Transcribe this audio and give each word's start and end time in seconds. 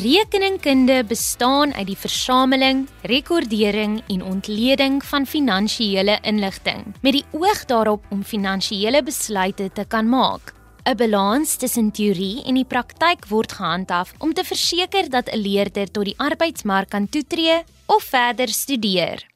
Rekeningkunde 0.00 1.04
bestaan 1.04 1.74
uit 1.74 1.86
die 1.86 1.96
versameling, 1.98 2.86
rekordering 3.02 3.98
en 4.08 4.22
ontleding 4.24 5.02
van 5.04 5.26
finansiële 5.26 6.14
inligting 6.24 6.86
met 7.02 7.18
die 7.18 7.24
oog 7.36 7.64
daarop 7.68 8.06
om 8.08 8.22
finansiële 8.24 9.02
besluite 9.04 9.68
te 9.74 9.84
kan 9.84 10.08
maak. 10.08 10.54
'n 10.88 10.96
Balans 10.96 11.56
tussen 11.56 11.90
teorie 11.90 12.40
en 12.44 12.54
die 12.54 12.64
praktyk 12.64 13.28
word 13.28 13.52
gehandhaaf 13.52 14.14
om 14.18 14.32
te 14.32 14.44
verseker 14.44 15.10
dat 15.10 15.28
'n 15.28 15.36
leerder 15.36 15.90
tot 15.90 16.04
die 16.04 16.18
arbeidsmark 16.18 16.88
kan 16.88 17.08
toetree 17.08 17.60
of 17.86 18.02
verder 18.02 18.48
studeer. 18.48 19.26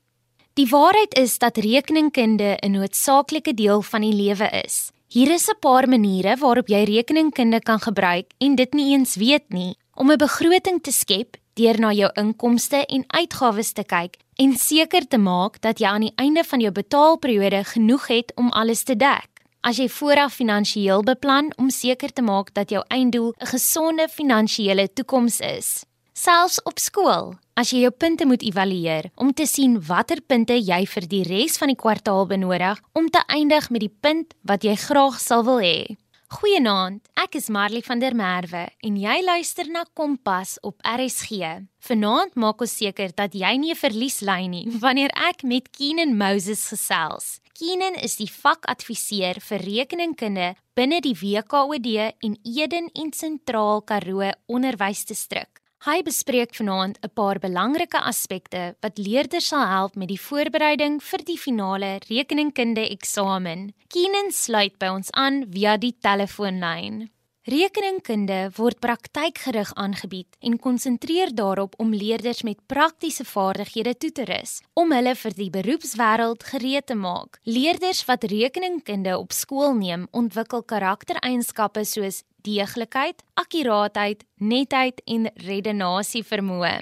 Die 0.54 0.68
waarheid 0.68 1.18
is 1.18 1.38
dat 1.38 1.56
rekeningkunde 1.56 2.56
'n 2.56 2.70
noodsaaklike 2.70 3.54
deel 3.54 3.82
van 3.82 4.00
die 4.00 4.14
lewe 4.14 4.48
is. 4.64 4.90
Hier 5.08 5.30
is 5.30 5.48
'n 5.48 5.58
paar 5.60 5.88
maniere 5.88 6.36
waarop 6.36 6.68
jy 6.68 6.84
rekeningkunde 6.84 7.60
kan 7.60 7.80
gebruik 7.80 8.32
en 8.38 8.54
dit 8.54 8.72
nie 8.72 8.92
eens 8.92 9.14
weet 9.14 9.48
nie 9.48 9.76
om 9.94 10.10
'n 10.10 10.18
begroting 10.18 10.82
te 10.82 10.92
skep 10.92 11.36
deur 11.54 11.80
na 11.80 11.92
jou 11.92 12.10
inkomste 12.14 12.86
en 12.86 13.04
uitgawes 13.06 13.72
te 13.72 13.84
kyk 13.84 14.16
en 14.36 14.56
seker 14.56 15.06
te 15.08 15.18
maak 15.18 15.60
dat 15.60 15.78
jy 15.78 15.86
aan 15.86 16.00
die 16.00 16.16
einde 16.16 16.44
van 16.44 16.60
jou 16.60 16.72
betaalperiode 16.72 17.64
genoeg 17.64 18.06
het 18.06 18.32
om 18.34 18.50
alles 18.50 18.82
te 18.82 18.96
dek. 18.96 19.28
As 19.60 19.76
jy 19.76 19.88
vooraf 19.88 20.34
finansiëel 20.34 21.02
beplan 21.02 21.52
om 21.56 21.70
seker 21.70 22.12
te 22.12 22.22
maak 22.22 22.52
dat 22.54 22.70
jou 22.70 22.84
einddoel 22.88 23.32
'n 23.40 23.46
gesonde 23.46 24.08
finansiële 24.08 24.92
toekoms 24.92 25.40
is. 25.40 25.84
Selfs 26.12 26.62
op 26.62 26.78
skool, 26.78 27.34
as 27.54 27.70
jy 27.70 27.80
jou 27.80 27.90
punte 27.90 28.26
moet 28.26 28.42
evalueer 28.42 29.10
om 29.16 29.32
te 29.32 29.46
sien 29.46 29.80
watter 29.86 30.20
punte 30.20 30.54
jy 30.54 30.86
vir 30.86 31.08
die 31.08 31.22
res 31.22 31.58
van 31.58 31.68
die 31.68 31.76
kwartaal 31.76 32.26
benodig 32.26 32.80
om 32.92 33.10
te 33.10 33.22
eindig 33.26 33.70
met 33.70 33.80
die 33.80 33.96
punt 34.00 34.34
wat 34.42 34.62
jy 34.62 34.76
graag 34.76 35.18
sal 35.20 35.42
wil 35.44 35.58
hê. 35.58 35.96
Goeienaand. 36.32 37.02
Ek 37.20 37.36
is 37.36 37.50
Marley 37.52 37.82
van 37.84 38.00
der 38.00 38.14
Merwe 38.16 38.64
en 38.86 38.96
jy 38.96 39.16
luister 39.22 39.68
na 39.68 39.82
Kompas 39.92 40.56
op 40.64 40.80
RSG. 40.80 41.66
Vanaand 41.84 42.38
maak 42.40 42.62
ons 42.64 42.72
seker 42.80 43.12
dat 43.12 43.34
jy 43.36 43.52
nie 43.58 43.72
'n 43.72 43.76
verlies 43.76 44.22
ly 44.22 44.46
nie 44.46 44.64
wanneer 44.80 45.12
ek 45.14 45.44
met 45.44 45.68
Keenan 45.70 46.16
Moses 46.16 46.68
gesels. 46.68 47.40
Keenan 47.52 47.94
is 47.94 48.16
die 48.16 48.30
vakadviseur 48.30 49.38
vir 49.40 49.58
rekeningkunde 49.58 50.54
binne 50.74 51.00
die 51.00 51.14
WKOD 51.14 52.16
en 52.20 52.38
Eden 52.42 52.88
en 52.94 53.12
Sentraal 53.12 53.82
Karoo 53.82 54.32
Onderwysdistrik. 54.46 55.63
Hy 55.84 56.00
bespreek 56.00 56.54
vanaand 56.56 56.96
'n 57.04 57.12
paar 57.12 57.38
belangrike 57.38 58.00
aspekte 58.00 58.74
wat 58.80 58.96
leerders 58.98 59.48
sal 59.48 59.66
help 59.68 59.96
met 60.00 60.08
die 60.08 60.20
voorbereiding 60.20 61.02
vir 61.02 61.24
die 61.24 61.36
finale 61.36 61.98
rekeningkunde 62.08 62.88
eksamen. 62.88 63.74
Keenan 63.92 64.32
sluit 64.32 64.78
by 64.78 64.86
ons 64.86 65.10
aan 65.12 65.44
via 65.52 65.76
die 65.76 65.92
telefoonlyn. 66.00 67.10
Rekeningkunde 67.44 68.52
word 68.56 68.80
praktykgerig 68.80 69.74
aangebied 69.74 70.36
en 70.40 70.56
konsentreer 70.58 71.34
daarop 71.34 71.74
om 71.76 71.92
leerders 71.92 72.42
met 72.42 72.66
praktiese 72.66 73.24
vaardighede 73.24 73.94
toe 73.98 74.12
te 74.12 74.24
rus 74.24 74.62
om 74.72 74.92
hulle 74.92 75.14
vir 75.14 75.34
die 75.36 75.50
beroepswêreld 75.50 76.44
gereed 76.48 76.86
te 76.86 76.94
maak. 76.94 77.36
Leerders 77.44 78.04
wat 78.08 78.24
rekeningkunde 78.24 79.18
op 79.18 79.32
skool 79.32 79.74
neem, 79.74 80.08
ontwikkel 80.12 80.62
karaktereienskappe 80.62 81.84
soos 81.84 82.22
deeglikheid, 82.44 83.22
akkuraatheid, 83.40 84.24
netheid 84.36 85.00
en 85.08 85.30
redenasie 85.46 86.22
vermoë. 86.26 86.76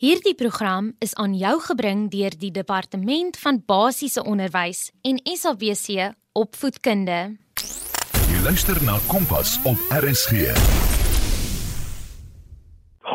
Hierdie 0.00 0.34
program 0.34 0.94
is 1.04 1.12
aan 1.20 1.34
jou 1.36 1.58
gebring 1.60 2.06
deur 2.12 2.32
die 2.40 2.52
Departement 2.54 3.36
van 3.42 3.58
Basiese 3.66 4.22
Onderwys 4.24 4.86
en 5.04 5.20
SABC 5.28 6.14
Opvoedkunde. 6.32 7.18
Jy 8.30 8.38
luister 8.46 8.78
na 8.86 8.96
Kompas 9.10 9.58
op 9.68 9.76
RSG. 9.92 10.54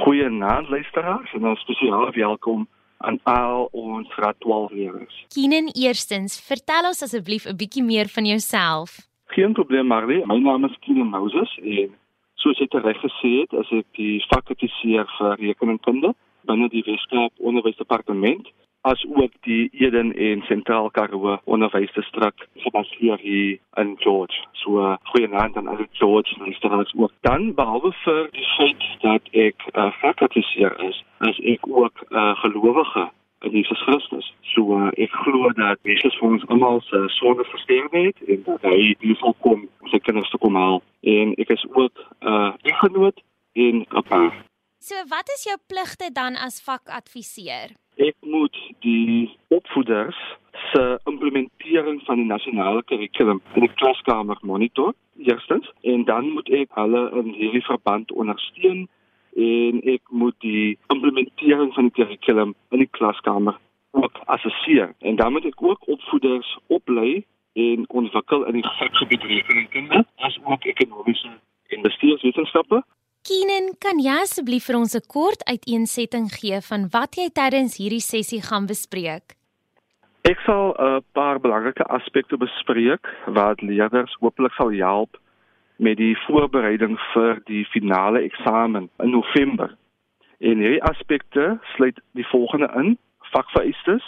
Goeienaand 0.03 0.69
luisteraars 0.69 1.33
en 1.33 1.47
'n 1.47 1.55
spesiale 1.55 2.11
welkom 2.11 2.67
aan 2.97 3.19
al 3.23 3.67
ons 3.71 4.13
graad 4.13 4.35
12 4.39 4.71
leerders. 4.71 5.25
Keenan, 5.27 5.69
eerstens, 5.73 6.39
vertel 6.41 6.87
ons 6.87 7.01
asseblief 7.01 7.45
'n 7.45 7.55
bietjie 7.55 7.83
meer 7.83 8.07
van 8.07 8.25
jouself. 8.25 9.14
Geen 9.35 9.53
probleem 9.53 9.87
Marley, 9.87 10.23
my 10.25 10.37
naam 10.39 10.63
is 10.63 10.77
Keenan 10.79 11.09
Moses 11.09 11.57
en 11.61 11.89
soos 12.39 12.59
jy 12.61 12.67
reg 12.71 13.01
gesê 13.03 13.31
het, 13.41 13.55
is 13.61 13.71
ek 13.81 13.87
die 13.97 14.21
fakulteisier 14.29 15.09
vir 15.17 15.33
rekeningkunde 15.41 16.13
binne 16.47 16.69
die 16.71 16.83
Weskaap 16.87 17.43
Onderwysdepartement 17.51 18.47
as 18.87 19.03
ook 19.09 19.35
die 19.49 19.65
Eden 19.73 20.13
en 20.27 20.45
Sentraal 20.47 20.87
Karoo 20.95 21.35
Onderwysdistrik 21.43 22.45
gebaseer 22.63 23.19
hier 23.25 23.59
in 23.83 23.91
George. 24.05 24.39
So 24.61 24.95
goeie 25.11 25.27
naam 25.27 25.59
aan 25.59 25.67
al 25.67 25.83
die 25.83 25.91
George 25.99 26.39
luisteraars 26.39 26.95
ook. 26.95 27.11
Dan 27.27 27.51
behalwe 27.59 27.91
vir 28.05 28.31
die 28.39 28.47
feit 28.55 28.87
dat 29.03 29.27
ek 29.33 29.67
uh, 29.73 29.91
fakulteisier 29.99 30.79
is, 30.87 31.03
is 31.27 31.43
ek 31.57 31.67
ook 31.67 32.07
'n 32.07 32.15
uh, 32.15 32.39
gelowige 32.45 33.09
in 33.43 33.51
Jesus 33.51 33.83
Christus. 33.83 34.33
So 34.55 34.71
uh, 34.71 34.87
ek 34.95 35.11
glo 35.25 35.51
dat 35.59 35.79
Jesus 35.83 36.15
vir 36.19 36.29
ons 36.31 36.43
almal 36.47 36.79
se 36.87 37.01
sonde 37.17 37.43
versterf 37.51 37.91
het 37.91 38.21
en 38.31 38.43
dat 38.47 38.63
hy 38.71 38.95
hier 39.03 39.17
sal 39.19 39.35
kom 39.43 39.65
om 39.67 39.91
sy 39.91 39.99
kinders 39.99 40.31
te 40.31 40.39
kom 40.39 40.55
haal. 40.55 40.79
En 41.03 41.33
ek 41.43 41.51
is 41.57 41.65
ook 41.73 41.95
'n 41.99 42.33
uh, 42.33 42.51
eggenoot 42.71 43.19
en 43.53 43.83
'n 43.83 44.05
pa. 44.07 44.21
So 44.79 44.95
wat 45.09 45.27
is 45.35 45.43
jou 45.43 45.57
pligte 45.67 46.07
dan 46.13 46.35
as 46.35 46.61
vakadviseur? 46.63 47.75
Ek 47.97 48.15
moet 48.21 48.57
die 48.79 49.37
opvoeders 49.47 50.19
se 50.71 50.99
implementering 51.03 52.01
van 52.05 52.15
die 52.15 52.25
nasionale 52.25 52.83
kurrikulum 52.83 53.41
in 53.53 53.61
die 53.67 53.75
klaskamer 53.75 54.37
monitor 54.41 54.93
eerstens 55.17 55.71
en 55.81 56.03
dan 56.03 56.29
moet 56.29 56.49
ek 56.49 56.69
hulle 56.79 57.11
in 57.19 57.33
hierdie 57.33 57.65
verband 57.65 58.11
ondersteun 58.11 58.87
en 59.35 59.81
ek 59.83 60.01
moet 60.09 60.35
die 60.39 60.77
implementering 60.93 61.73
van 61.73 61.89
die 61.89 61.95
kurrikulum 61.99 62.55
in 62.71 62.83
die 62.83 62.91
klaskamer 62.91 63.59
ook 63.95 64.19
assesseer 64.25 64.93
en 64.99 65.15
dan 65.15 65.31
moet 65.31 65.45
ek 65.45 65.61
ook 65.63 65.87
opvoeders 65.87 66.57
oplei 66.67 67.25
en 67.55 67.85
ontwikkel 67.87 68.45
in 68.49 68.59
die 68.59 68.67
vakgebied 68.79 69.23
rekeningkunde 69.23 70.03
as 70.27 70.37
ook 70.43 70.67
ekonomiese 70.73 71.31
en 71.73 71.81
bestuurswetenskappe. 71.81 72.83
Keenan, 73.25 73.71
kan 73.81 73.97
jy 73.97 74.19
asseblief 74.21 74.67
vir 74.69 74.77
ons 74.77 74.93
'n 74.95 75.07
kort 75.07 75.41
uiteensetting 75.49 76.27
gee 76.39 76.59
van 76.61 76.89
wat 76.91 77.15
jy 77.15 77.29
tydens 77.29 77.77
hierdie 77.77 78.05
sessie 78.13 78.41
gaan 78.41 78.67
bespreek? 78.67 79.33
Ek 80.21 80.39
sal 80.45 80.75
'n 80.77 81.03
paar 81.13 81.39
belangrike 81.39 81.83
aspekte 81.83 82.37
bespreek 82.37 83.05
wat 83.25 83.61
leerders 83.61 84.13
hopelik 84.19 84.53
sal 84.53 84.71
help 84.71 85.17
met 85.77 85.97
die 85.97 86.17
voorbereiding 86.27 86.99
vir 87.13 87.41
die 87.45 87.65
finale 87.65 88.19
eksamen 88.19 88.89
in 88.99 89.09
November. 89.09 89.75
En 90.39 90.57
hierdie 90.57 90.83
aspekte 90.83 91.59
sluit 91.75 91.99
die 92.13 92.27
volgende 92.27 92.69
in: 92.75 92.97
vakvereistes, 93.35 94.05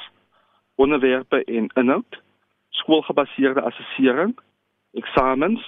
onderwerpe 0.76 1.44
en 1.44 1.70
inhoud, 1.76 2.22
skoolgebaseerde 2.70 3.62
assessering, 3.62 4.38
eksamens 4.94 5.64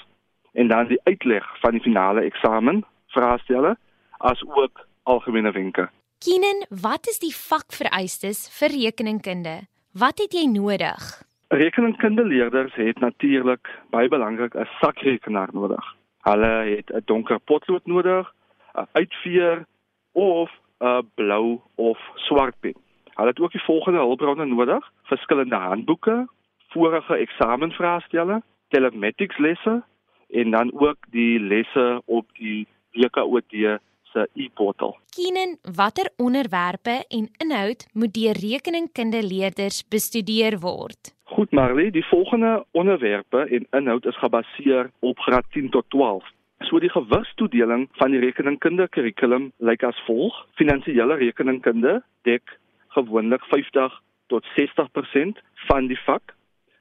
en 0.51 0.67
dan 0.67 0.87
die 0.87 0.99
uitleg 1.03 1.45
van 1.61 1.77
die 1.77 1.83
finale 1.83 2.21
eksamen, 2.21 2.83
vraestelle 3.15 3.75
as 4.17 4.43
ook 4.47 4.85
algemene 5.03 5.51
wenke. 5.51 5.89
Keenan, 6.23 6.65
wat 6.69 7.07
is 7.07 7.19
die 7.19 7.33
vakvereistes 7.35 8.47
vir 8.59 8.73
rekeningkunde? 8.75 9.55
Wat 9.95 10.19
het 10.19 10.35
jy 10.35 10.45
nodig? 10.51 11.05
Rekeningkundeleerders 11.49 12.75
het 12.77 12.99
natuurlik 12.99 13.69
baie 13.89 14.09
belangrik 14.11 14.53
'n 14.55 14.67
sakrekenaar 14.81 15.49
nodig. 15.53 15.85
Hulle 16.27 16.53
het 16.75 16.91
'n 16.93 17.01
donker 17.05 17.39
potlood 17.39 17.85
nodig, 17.85 18.33
'n 18.75 18.87
uitveer 18.91 19.65
of 20.11 20.51
'n 20.79 21.09
blou 21.15 21.59
of 21.75 21.99
swart 22.15 22.55
pen. 22.59 22.75
Hulle 23.19 23.31
het 23.31 23.39
ook 23.39 23.51
die 23.51 23.63
volgende 23.63 23.99
hulpbronne 23.99 24.45
nodig: 24.45 24.91
verskillende 25.03 25.55
handboeke, 25.55 26.27
vorige 26.67 27.15
eksamenvraestelle, 27.15 28.41
telematics 28.67 29.37
lesse 29.37 29.83
en 30.29 30.51
dan 30.51 30.71
ook 30.73 30.97
die 31.11 31.39
lesse 31.39 32.01
op 32.05 32.25
die 32.33 32.67
WKOD 32.91 33.79
se 34.03 34.29
e-portal. 34.33 34.97
Keenan, 35.15 35.57
watter 35.75 36.09
onderwerpe 36.17 36.95
en 37.07 37.29
inhoud 37.37 37.87
moet 37.93 38.13
deur 38.13 38.37
rekeningkundeleerders 38.39 39.87
bestudeer 39.87 40.59
word? 40.59 41.13
Goed 41.23 41.51
Marley, 41.51 41.91
die 41.91 42.05
volgende 42.05 42.65
onderwerpe 42.71 43.37
en 43.37 43.67
inhoud 43.71 44.05
is 44.05 44.17
gebaseer 44.17 44.89
op 44.99 45.19
graad 45.19 45.45
10 45.51 45.69
tot 45.69 45.85
12. 45.89 46.23
So 46.59 46.79
die 46.79 46.89
gewigstoedeling 46.89 47.87
van 47.91 48.11
die 48.11 48.19
rekeningkunde 48.19 48.87
kurrikulum 48.87 49.51
lyk 49.57 49.83
as 49.83 50.01
volg: 50.07 50.45
Finansiële 50.55 51.15
rekeningkunde 51.15 52.01
dek 52.21 52.57
gewoonlik 52.95 53.43
50 53.43 54.01
tot 54.27 54.45
60% 54.57 55.41
van 55.53 55.87
die 55.87 55.99
vak. 56.05 56.35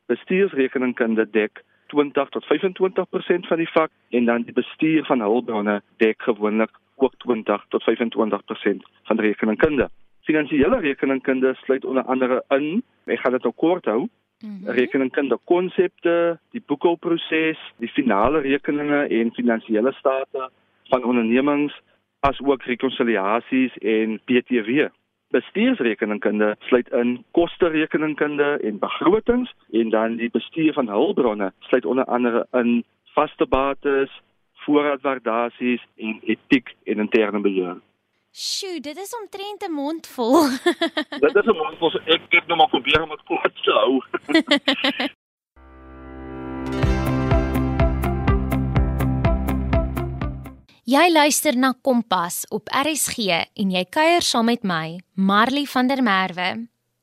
Bestuursrekeningkunde 0.07 1.31
dek 1.31 1.63
20 1.87 2.29
tot 2.29 2.45
25% 2.45 3.49
van 3.49 3.57
die 3.57 3.71
vak 3.73 3.91
en 4.11 4.25
dan 4.25 4.43
die 4.43 4.53
bestuur 4.53 5.05
van 5.05 5.21
hulpbronne 5.21 5.81
dek 5.97 6.23
gewoonlik 6.23 6.71
ook 6.97 7.15
20 7.25 7.65
tot 7.69 7.83
25% 7.83 8.85
van 9.03 9.21
rekeningkunde. 9.21 9.89
Finansiële 10.21 10.81
rekeningkunde 10.81 11.55
sluit 11.55 11.85
onder 11.85 12.03
andere 12.03 12.45
in, 12.49 12.83
ek 13.05 13.21
gaan 13.21 13.33
dit 13.33 13.43
nou 13.43 13.55
kort 13.57 13.85
hou, 13.85 14.01
mm 14.01 14.09
-hmm. 14.41 14.71
rekeningkunde 14.71 15.39
konsepte, 15.45 16.39
die 16.51 16.63
boekhouproses, 16.67 17.59
die 17.77 17.89
finale 17.89 18.41
rekeninge 18.41 19.07
en 19.07 19.33
finansiële 19.33 19.93
state 19.93 20.51
van 20.89 21.05
ondernemings, 21.05 21.81
as 22.21 22.41
ook 22.41 22.63
rekonsiliasies 22.63 23.77
en 23.79 24.21
PTW. 24.25 24.89
Bestuursrekeningkunde 25.31 26.57
sluit 26.59 26.89
in 26.89 27.25
koste-rekeningkunde 27.31 28.59
en 28.63 28.79
begrotings 28.79 29.55
en 29.71 29.91
dan 29.91 30.17
die 30.17 30.31
bestuur 30.31 30.73
van 30.73 30.89
hulpbronne 30.89 31.53
sluit 31.59 31.85
onder 31.85 32.05
andere 32.05 32.47
in 32.53 32.85
vaste 33.05 33.47
bates, 33.47 34.23
voorraadwaardasies 34.53 35.85
en 35.97 36.21
etiek 36.25 36.75
en 36.85 36.99
interne 36.99 37.41
beheer. 37.41 37.77
Sjoe, 38.33 38.81
dit 38.81 38.97
is 38.97 39.13
omtrent 39.21 39.69
'n 39.69 39.73
mond 39.73 40.07
vol. 40.07 40.49
dit 41.25 41.37
is 41.37 41.47
'n 41.47 41.57
mond 41.57 41.79
vol. 41.79 42.01
Ek 42.05 42.21
het 42.29 42.47
nou 42.47 42.59
maar 42.59 42.69
probeer 42.69 43.03
om 43.03 43.09
dit 43.09 43.25
kort 43.25 43.63
te 43.63 43.73
hou. 43.73 44.03
Jy 50.89 51.11
luister 51.13 51.53
na 51.53 51.75
Kompas 51.85 52.47
op 52.49 52.71
RSG 52.73 53.27
en 53.61 53.73
jy 53.75 53.83
kuier 53.93 54.25
saam 54.25 54.47
met 54.49 54.63
my, 54.65 54.95
Marley 55.21 55.67
van 55.69 55.89
der 55.91 56.01
Merwe. 56.01 56.47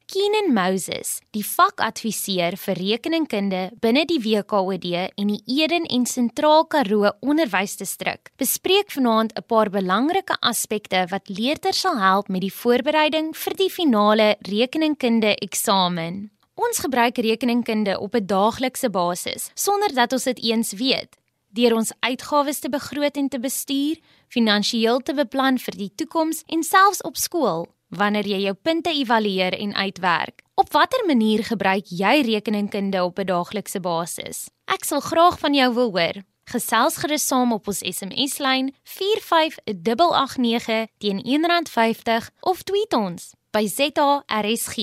Keenan 0.10 0.48
Moses, 0.56 1.20
die 1.38 1.44
vakadviseur 1.46 2.56
vir 2.58 2.80
rekeningkunde 2.82 3.60
binne 3.84 4.08
die 4.10 4.18
WKOD 4.24 4.88
en 5.06 5.30
die 5.30 5.38
Eden 5.60 5.86
en 5.86 6.08
Sentraal 6.10 6.66
Karoo 6.66 7.12
Onderwysdistrik, 7.22 8.32
bespreek 8.42 8.90
vanaand 8.90 9.36
'n 9.38 9.46
paar 9.46 9.70
belangrike 9.70 10.34
aspekte 10.42 11.06
wat 11.12 11.30
leerders 11.30 11.82
sal 11.82 12.00
help 12.02 12.28
met 12.28 12.42
die 12.42 12.56
voorbereiding 12.62 13.36
vir 13.38 13.54
die 13.54 13.70
finale 13.70 14.36
rekeningkunde 14.50 15.36
eksamen. 15.46 16.32
Ons 16.56 16.80
gebruik 16.80 17.18
rekeningkunde 17.18 18.00
op 18.00 18.16
'n 18.16 18.26
daaglikse 18.26 18.90
basis 18.90 19.52
sonder 19.54 19.94
dat 19.94 20.12
ons 20.14 20.24
dit 20.24 20.40
eens 20.42 20.74
weet 20.74 21.14
deur 21.56 21.76
ons 21.76 21.94
uitgawes 22.06 22.60
te 22.60 22.70
begroot 22.70 23.18
en 23.18 23.30
te 23.30 23.40
bestuur, 23.40 23.98
finansiëel 24.34 25.00
te 25.08 25.14
beplan 25.16 25.58
vir 25.62 25.76
die 25.80 25.92
toekoms 25.96 26.44
en 26.52 26.64
selfs 26.64 27.04
op 27.08 27.18
skool 27.18 27.68
wanneer 27.96 28.28
jy 28.28 28.40
jou 28.46 28.56
punte 28.60 28.92
evalueer 28.92 29.54
en 29.56 29.76
uitwerk. 29.76 30.42
Op 30.60 30.72
watter 30.74 31.06
manier 31.08 31.44
gebruik 31.44 31.86
jy 31.92 32.22
rekeningkunde 32.26 33.04
op 33.04 33.20
'n 33.20 33.26
daaglikse 33.26 33.80
basis? 33.80 34.50
Ek 34.66 34.84
sal 34.84 35.00
graag 35.00 35.40
van 35.40 35.54
jou 35.54 35.74
wil 35.74 35.92
hoor. 35.92 36.24
Gesels 36.46 36.98
gerus 36.98 37.28
saam 37.28 37.54
op 37.54 37.68
ons 37.68 37.80
SMS-lyn 37.80 38.74
45889 38.84 40.88
teen 40.98 41.24
R1.50 41.24 42.30
of 42.42 42.64
tweet 42.64 42.94
ons 42.94 43.34
by 43.52 43.68
ZARSG. 43.68 44.76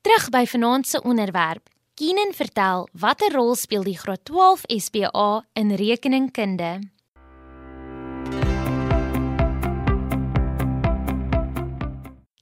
Terug 0.00 0.28
by 0.30 0.46
vanaand 0.46 0.86
se 0.86 1.02
onderwerp. 1.02 1.68
Keenan 1.98 2.30
vertel 2.30 2.84
watter 3.02 3.32
rol 3.34 3.56
speel 3.58 3.82
die 3.82 3.96
graad 3.98 4.20
12 4.28 4.60
SPA 4.70 5.42
in 5.58 5.72
rekeningkunde? 5.80 6.68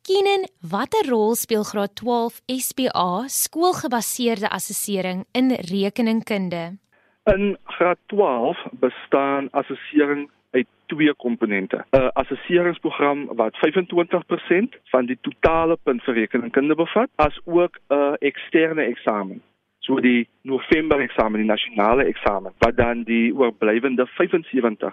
Keenan, 0.05 0.45
watter 0.61 1.09
rol 1.09 1.33
speel 1.41 1.65
graad 1.65 1.97
12 1.97 2.43
SPA 2.67 3.25
skoolgebaseerde 3.33 4.53
assessering 4.53 5.25
in 5.33 5.57
rekeningkunde? 5.73 6.77
In 7.25 7.57
graad 7.65 7.99
12 8.13 8.61
bestaan 8.85 9.49
assessering 9.57 10.29
uit 10.51 10.69
twee 10.87 11.15
komponente. 11.15 11.85
'n 11.91 12.11
Assesseringsprogram 12.13 13.27
wat 13.41 13.57
25% 13.57 14.77
van 14.85 15.07
die 15.07 15.19
totale 15.21 15.77
punt 15.83 16.03
vir 16.03 16.15
rekeningkunde 16.15 16.75
bevat, 16.75 17.09
as 17.17 17.41
ook 17.45 17.79
'n 17.89 18.17
eksterne 18.19 18.83
eksamen. 18.83 19.43
So 19.87 20.01
die 20.03 20.27
November 20.43 20.99
eksamen, 21.01 21.41
die 21.41 21.49
nasionale 21.49 22.05
eksamen, 22.11 22.55
wat 22.59 22.77
dan 22.77 23.05
die 23.07 23.31
oorblywende 23.35 24.07
75% 24.19 24.93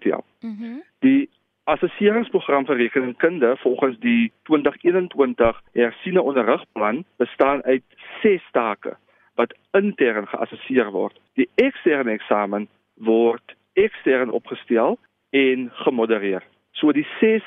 tel. 0.00 0.24
Mhm. 0.40 0.72
Mm 0.72 0.82
die 1.02 1.28
assesseringsprogram 1.64 2.66
vir 2.66 2.76
rekeningkunde 2.76 3.56
volgens 3.62 3.98
die 4.02 4.32
2021 4.46 5.62
hersiene 5.72 6.22
onderrigplan 6.22 7.04
bestaan 7.16 7.62
uit 7.62 7.82
6 8.22 8.42
take 8.52 8.96
wat 9.34 9.54
intern 9.72 10.26
geassesseer 10.26 10.90
word. 10.92 11.18
Die 11.34 11.48
eksterne 11.54 12.12
eksamen 12.12 12.68
word 12.94 13.54
ekstern 13.72 14.30
opgestel 14.30 14.98
en 15.30 15.70
gemodereer. 15.84 16.42
So 16.72 16.92
die 16.92 17.06
6 17.20 17.42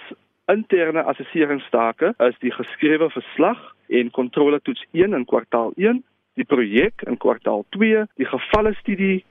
interne 0.51 1.03
assesseringstake 1.03 2.13
is 2.17 2.39
die 2.39 2.51
geskrewe 2.51 3.09
verslag 3.09 3.61
en 3.87 4.11
kontroletoets 4.11 4.83
1 4.91 5.13
in 5.13 5.25
kwartaal 5.25 5.73
1, 5.75 6.03
die 6.35 6.47
projek 6.47 7.05
in 7.07 7.17
kwartaal 7.17 7.65
2, 7.75 8.05
die 8.19 8.29
gevalle 8.29 8.73
studie 8.81 9.23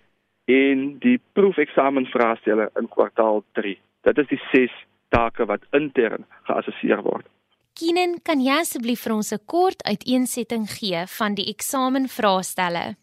en 0.51 0.99
die 1.05 1.19
proefeksamen 1.37 2.06
vraestelle 2.12 2.71
in 2.81 2.89
kwartaal 2.89 3.45
3. 3.59 3.77
Dit 4.09 4.19
is 4.19 4.29
die 4.33 4.41
6 4.53 4.75
take 5.15 5.47
wat 5.49 5.65
intern 5.73 6.27
geassesseer 6.49 7.05
word. 7.05 7.29
Kinen, 7.75 8.21
kan 8.23 8.43
jy 8.43 8.61
asseblief 8.61 9.03
vir 9.03 9.15
ons 9.15 9.33
'n 9.33 9.43
kort 9.47 9.83
uiteensetting 9.83 10.67
gee 10.79 11.01
van 11.19 11.35
die 11.35 11.49
eksamenvraestelle? 11.55 12.97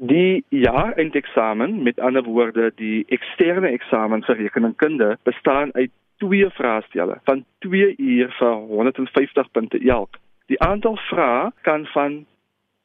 Die 0.00 0.44
jaar-eindeksamen, 0.48 1.82
met 1.82 2.00
ander 2.00 2.22
woorde 2.22 2.70
die 2.76 3.04
eksterne 3.08 3.68
eksamen 3.68 4.22
vir 4.22 4.36
rekeningkunde, 4.36 5.18
bestaan 5.24 5.74
uit 5.74 5.90
twee 6.18 6.50
vraestelle 6.50 7.20
van 7.24 7.44
2 7.58 7.94
uur 7.98 8.30
vir 8.38 8.54
150 8.54 9.50
punte 9.50 9.78
elk. 9.78 10.16
Die 10.46 10.60
aantal 10.60 10.96
vrae 10.96 11.50
kan 11.62 11.86
van 11.86 12.26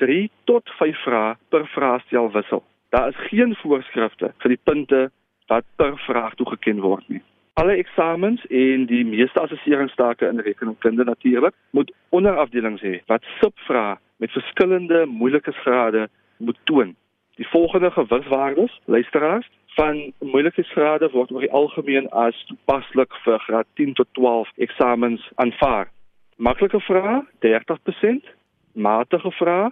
3 0.02 0.30
tot 0.50 0.70
5 0.80 1.04
vrae 1.04 1.36
per 1.50 1.68
vraestel 1.68 2.32
wissel. 2.32 2.64
Daar 2.90 3.08
is 3.10 3.28
geen 3.30 3.56
voorskrifte 3.56 4.34
vir 4.38 4.56
die 4.56 4.64
punte 4.64 5.10
wat 5.52 5.66
per 5.76 5.98
vraag 6.08 6.36
toegeken 6.40 6.82
word 6.82 7.08
nie. 7.10 7.22
Alle 7.54 7.76
eksamens 7.78 8.42
en 8.50 8.86
die 8.90 9.04
meeste 9.06 9.40
assesseringstake 9.40 10.28
in 10.28 10.40
rekeningkunde 10.40 11.04
natuurlik 11.04 11.54
moet 11.72 11.92
onderafdelings 12.10 12.82
hê 12.82 13.00
wat 13.12 13.26
subvrae 13.42 13.98
met 14.18 14.32
verskillende 14.32 15.06
moeilikheidsgrade 15.06 16.08
moet 16.38 16.60
toon. 16.64 16.96
Die 17.36 17.48
volgende 17.48 17.92
gewigwaardes, 17.92 18.80
luisteraars, 18.86 19.50
van 19.76 20.14
moeilikheidsgrade 20.20 21.10
word 21.12 21.32
oor 21.32 21.46
die 21.46 21.52
algemeen 21.52 22.10
as 22.10 22.38
toepaslik 22.50 23.14
vir 23.26 23.40
graad 23.46 23.70
10 23.82 23.94
tot 23.94 24.10
12 24.18 24.52
eksamens 24.68 25.30
aanvaar. 25.36 25.90
Maklike 26.38 26.82
vrae 26.86 27.22
30%, 27.46 28.30
matige 28.74 29.32
vrae 29.40 29.72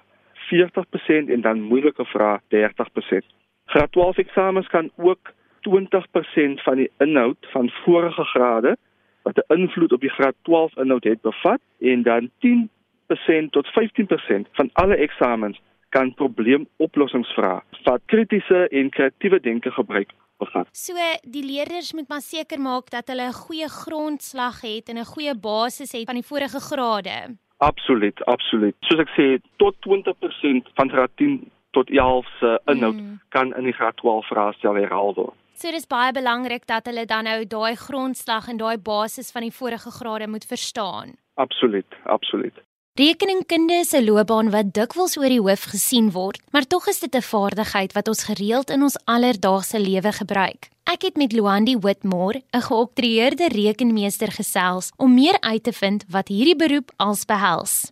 40% 0.54 1.30
en 1.30 1.42
dan 1.42 1.62
moeilike 1.62 2.06
vrae 2.06 2.40
30%. 2.48 3.26
Graad 3.66 3.92
12 3.92 4.18
eksamens 4.18 4.68
kan 4.68 4.92
ook 4.96 5.34
20% 5.70 6.64
van 6.64 6.76
die 6.76 6.92
inhoud 6.98 7.38
van 7.52 7.70
vorige 7.70 8.24
grade 8.24 8.78
wat 9.22 9.38
'n 9.38 9.54
invloed 9.54 9.92
op 9.92 10.02
die 10.02 10.10
graad 10.10 10.36
12 10.42 10.78
inhoud 10.78 11.04
het 11.04 11.22
bevat 11.22 11.62
en 11.80 12.04
dan 12.04 12.30
10% 12.40 13.52
tot 13.52 13.68
15% 13.68 14.48
van 14.52 14.70
alle 14.74 14.96
eksamens 14.96 15.62
kan 15.90 16.14
probleemoplossingsvrae 16.14 17.62
wat 17.84 18.02
kritiese 18.06 18.68
en 18.70 18.90
kreatiewe 18.90 19.40
denke 19.40 19.72
gebruik 19.72 20.10
bevat. 20.38 20.68
So 20.72 20.94
die 21.22 21.46
leerders 21.46 21.94
moet 21.94 22.10
maar 22.10 22.22
seker 22.22 22.60
maak 22.60 22.90
dat 22.90 23.08
hulle 23.08 23.28
'n 23.28 23.42
goeie 23.46 23.70
grondslag 23.70 24.62
het 24.62 24.90
en 24.90 24.98
'n 24.98 25.14
goeie 25.14 25.36
basis 25.36 25.92
het 25.92 26.06
van 26.06 26.20
die 26.20 26.30
vorige 26.32 26.60
grade. 26.60 27.38
Absoluut, 27.62 28.24
absoluut. 28.26 28.76
Soos 28.90 29.04
ek 29.04 29.12
sê, 29.14 29.26
tot 29.62 29.76
20% 29.86 30.72
van 30.80 30.90
graad 30.90 31.12
10 31.22 31.36
tot 31.78 31.92
11 31.94 32.32
se 32.40 32.56
inhoud 32.74 32.98
mm. 32.98 33.20
kan 33.30 33.54
in 33.60 33.70
die 33.70 33.76
graad 33.78 33.96
12 34.02 34.26
vraestel 34.32 34.80
herhaal 34.82 35.14
word. 35.16 35.38
So 35.62 35.70
dis 35.70 35.86
baie 35.86 36.10
belangrik 36.16 36.66
dat 36.66 36.90
hulle 36.90 37.06
dan 37.06 37.30
nou 37.30 37.44
daai 37.46 37.76
grondslag 37.78 38.50
en 38.50 38.58
daai 38.58 38.78
basis 38.82 39.30
van 39.36 39.46
die 39.46 39.54
vorige 39.54 39.94
grade 39.94 40.28
moet 40.28 40.48
verstaan. 40.50 41.14
Absoluut, 41.38 41.98
absoluut. 42.04 42.58
Rekeningkunde 42.94 43.74
is 43.74 43.94
'n 43.94 44.04
loopbaan 44.04 44.50
wat 44.50 44.74
dikwels 44.74 45.18
oor 45.18 45.30
die 45.30 45.40
hoof 45.40 45.64
gesien 45.64 46.12
word, 46.12 46.42
maar 46.52 46.68
tog 46.68 46.88
is 46.88 47.00
dit 47.00 47.16
'n 47.16 47.22
vaardigheid 47.22 47.94
wat 47.94 48.08
ons 48.08 48.24
gereeld 48.24 48.70
in 48.70 48.84
ons 48.84 49.00
alledaagse 49.06 49.80
lewe 49.80 50.12
gebruik. 50.12 50.70
Ek 50.84 51.02
het 51.02 51.16
met 51.16 51.32
Luandi 51.32 51.78
Whitmore, 51.78 52.44
'n 52.52 52.62
geoktroeëerde 52.62 53.48
rekenmeester 53.48 54.32
gesels 54.32 54.92
om 54.98 55.14
meer 55.14 55.40
uit 55.40 55.64
te 55.64 55.72
vind 55.72 56.04
wat 56.10 56.28
hierdie 56.28 56.56
beroep 56.56 56.92
als 56.98 57.26
behels. 57.26 57.92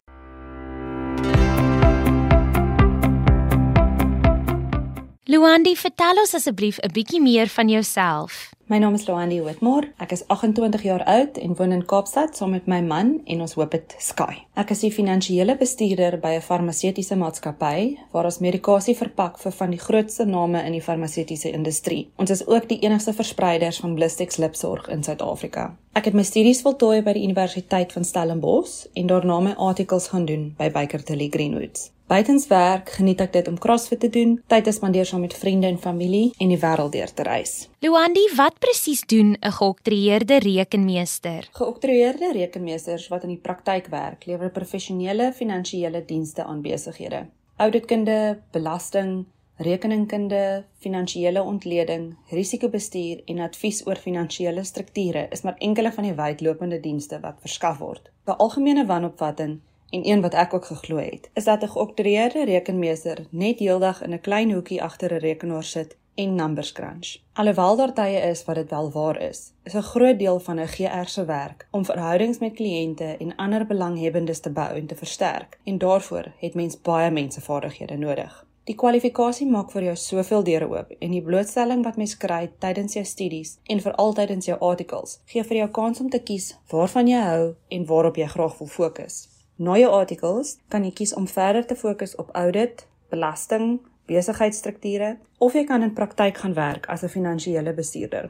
Luandi, 5.23 5.75
vertel 5.75 6.15
ons 6.19 6.33
asseblief 6.33 6.77
'n 6.77 6.91
bietjie 6.91 7.21
meer 7.21 7.47
van 7.47 7.69
jouself. 7.69 8.49
My 8.69 8.77
naam 8.77 8.93
is 8.93 9.07
Loandi 9.07 9.39
Whitmore. 9.41 9.87
Ek 9.97 10.11
is 10.13 10.21
28 10.29 10.83
jaar 10.85 11.01
oud 11.09 11.39
en 11.41 11.55
woon 11.57 11.71
in 11.73 11.81
Kaapstad 11.89 12.35
saam 12.37 12.51
met 12.53 12.67
my 12.69 12.77
man 12.85 13.15
en 13.25 13.41
ons 13.41 13.55
hoop 13.57 13.71
dit 13.73 13.95
Sky. 13.97 14.43
Ek 14.61 14.69
is 14.75 14.83
die 14.85 14.91
finansiële 14.93 15.55
bestuurder 15.57 16.19
by 16.21 16.35
'n 16.37 16.45
farmaseutiese 16.45 17.17
maatskappy 17.17 17.97
waar 18.13 18.29
ons 18.29 18.37
medikasie 18.45 18.95
verpak 18.95 19.41
vir 19.41 19.57
van 19.57 19.73
die 19.73 19.81
grootste 19.81 20.25
name 20.25 20.61
in 20.61 20.77
die 20.77 20.85
farmaseutiese 20.85 21.49
industrie. 21.51 22.11
Ons 22.15 22.29
is 22.29 22.47
ook 22.47 22.69
die 22.69 22.79
enigste 22.85 23.13
verspreiders 23.13 23.79
van 23.79 23.95
Blistex 23.95 24.37
lipsorg 24.37 24.87
in 24.87 25.03
Suid-Afrika. 25.03 25.75
Ek 25.93 26.05
het 26.05 26.13
my 26.13 26.23
studies 26.23 26.61
voltooi 26.61 27.01
by 27.01 27.13
die 27.13 27.23
Universiteit 27.23 27.91
van 27.91 28.03
Stellenbosch 28.03 28.85
en 28.93 29.07
daarna 29.07 29.39
my 29.39 29.53
artikels 29.57 30.07
gaan 30.07 30.25
doen 30.25 30.53
by 30.57 30.69
Baker 30.69 31.03
Tilly 31.03 31.29
Greenwoods. 31.29 31.91
Buitens 32.09 32.47
werk 32.49 32.87
geniet 32.97 33.19
ek 33.21 33.35
dit 33.35 33.47
om 33.51 33.57
CrossFit 33.61 33.99
te 34.01 34.07
doen, 34.09 34.31
tyd 34.49 34.63
te 34.65 34.71
spandeer 34.73 35.05
saam 35.05 35.21
met 35.21 35.35
vriende 35.37 35.67
en 35.69 35.75
familie 35.77 36.31
en 36.41 36.49
die 36.49 36.57
wêreld 36.57 36.95
deur 36.95 37.11
te 37.13 37.25
reis. 37.27 37.51
Luandi, 37.85 38.23
wat 38.33 38.57
presies 38.57 39.03
doen 39.13 39.35
'n 39.37 39.51
geoktroeëerde 39.57 40.39
rekenmeester? 40.39 41.49
Geoktroeëerde 41.59 42.31
rekenmeesters 42.33 43.07
wat 43.13 43.23
in 43.23 43.35
die 43.35 43.43
praktyk 43.45 43.91
werk, 43.93 44.25
lewer 44.25 44.49
professionele 44.49 45.31
finansiële 45.33 46.05
dienste 46.05 46.43
aan 46.43 46.61
besighede. 46.61 47.27
Ouditkunde, 47.57 48.39
belasting, 48.51 49.25
rekeningkunde, 49.57 50.65
finansiële 50.79 51.43
ontleding, 51.43 52.15
risikobestuur 52.29 53.21
en 53.25 53.39
advies 53.39 53.85
oor 53.85 53.95
finansiële 53.95 54.63
strukture 54.63 55.27
is 55.29 55.41
maar 55.41 55.57
enkele 55.57 55.91
van 55.91 56.03
die 56.03 56.13
wydlopende 56.13 56.79
dienste 56.79 57.19
wat 57.19 57.37
verskaf 57.39 57.77
word. 57.77 58.09
'n 58.25 58.31
Algemene 58.31 58.85
wanopvatting 58.85 59.59
en 59.91 60.07
een 60.07 60.21
wat 60.21 60.33
ek 60.33 60.53
ook 60.53 60.65
geglo 60.65 60.97
het, 60.97 61.29
is 61.33 61.43
dat 61.43 61.63
'n 61.63 61.67
geoktroeëerde 61.67 62.45
rekenmeester 62.45 63.25
net 63.29 63.59
heeldag 63.59 64.01
in 64.01 64.13
'n 64.13 64.21
klein 64.21 64.51
hoekie 64.51 64.83
agter 64.83 65.13
'n 65.13 65.19
rekenaar 65.19 65.63
sit 65.63 65.97
en 66.15 66.35
numbers 66.35 66.71
crunch. 66.71 67.17
Alhoewel 67.33 67.75
daar 67.75 67.93
tye 67.93 68.19
is 68.29 68.45
wat 68.45 68.55
dit 68.55 68.69
wel 68.69 68.91
waar 68.91 69.21
is, 69.21 69.53
is 69.63 69.73
'n 69.73 69.81
groot 69.91 70.19
deel 70.19 70.39
van 70.39 70.59
'n 70.59 70.67
GR 70.67 71.07
se 71.07 71.25
werk 71.25 71.67
om 71.71 71.85
verhoudings 71.85 72.39
met 72.39 72.53
kliënte 72.53 73.17
en 73.19 73.35
ander 73.35 73.65
belanghebbendes 73.65 74.39
te 74.39 74.49
bou 74.49 74.75
en 74.75 74.85
te 74.85 74.95
versterk. 74.95 75.59
En 75.63 75.77
daarvoor 75.77 76.25
het 76.37 76.53
mens 76.53 76.81
baie 76.81 77.11
mensevaardighede 77.11 77.97
nodig. 77.97 78.45
Die 78.63 78.75
kwalifikasie 78.75 79.47
maak 79.47 79.71
vir 79.71 79.83
jou 79.83 79.95
soveel 79.95 80.43
deure 80.43 80.67
oop 80.69 80.91
en 80.99 81.11
die 81.11 81.21
blootstelling 81.21 81.83
wat 81.83 81.95
mens 81.97 82.17
kry 82.17 82.51
tydens 82.59 82.93
jou 82.93 83.05
studies 83.05 83.57
en 83.63 83.81
veral 83.81 84.13
tydens 84.13 84.45
jou 84.45 84.59
articles 84.59 85.21
gee 85.25 85.43
vir 85.43 85.57
jou 85.57 85.69
kans 85.69 85.99
om 85.99 86.09
te 86.09 86.19
kies 86.19 86.57
waarvan 86.69 87.07
jy 87.07 87.21
hou 87.21 87.55
en 87.67 87.85
waarop 87.85 88.15
jy 88.15 88.27
graag 88.27 88.57
wil 88.57 88.67
fokus. 88.67 89.38
Na 89.59 89.73
jou 89.75 89.89
articles 89.91 90.53
kan 90.71 90.85
jy 90.87 90.93
kies 90.95 91.11
om 91.19 91.25
verder 91.27 91.65
te 91.67 91.75
fokus 91.75 92.13
op 92.15 92.29
audit, 92.31 92.85
belasting, 93.11 93.81
besigheidsstrukture 94.07 95.17
of 95.43 95.57
jy 95.57 95.65
kan 95.67 95.83
in 95.83 95.91
praktyk 95.97 96.39
gaan 96.39 96.55
werk 96.55 96.87
as 96.87 97.03
'n 97.03 97.11
finansiële 97.11 97.73
bestuurder. 97.73 98.29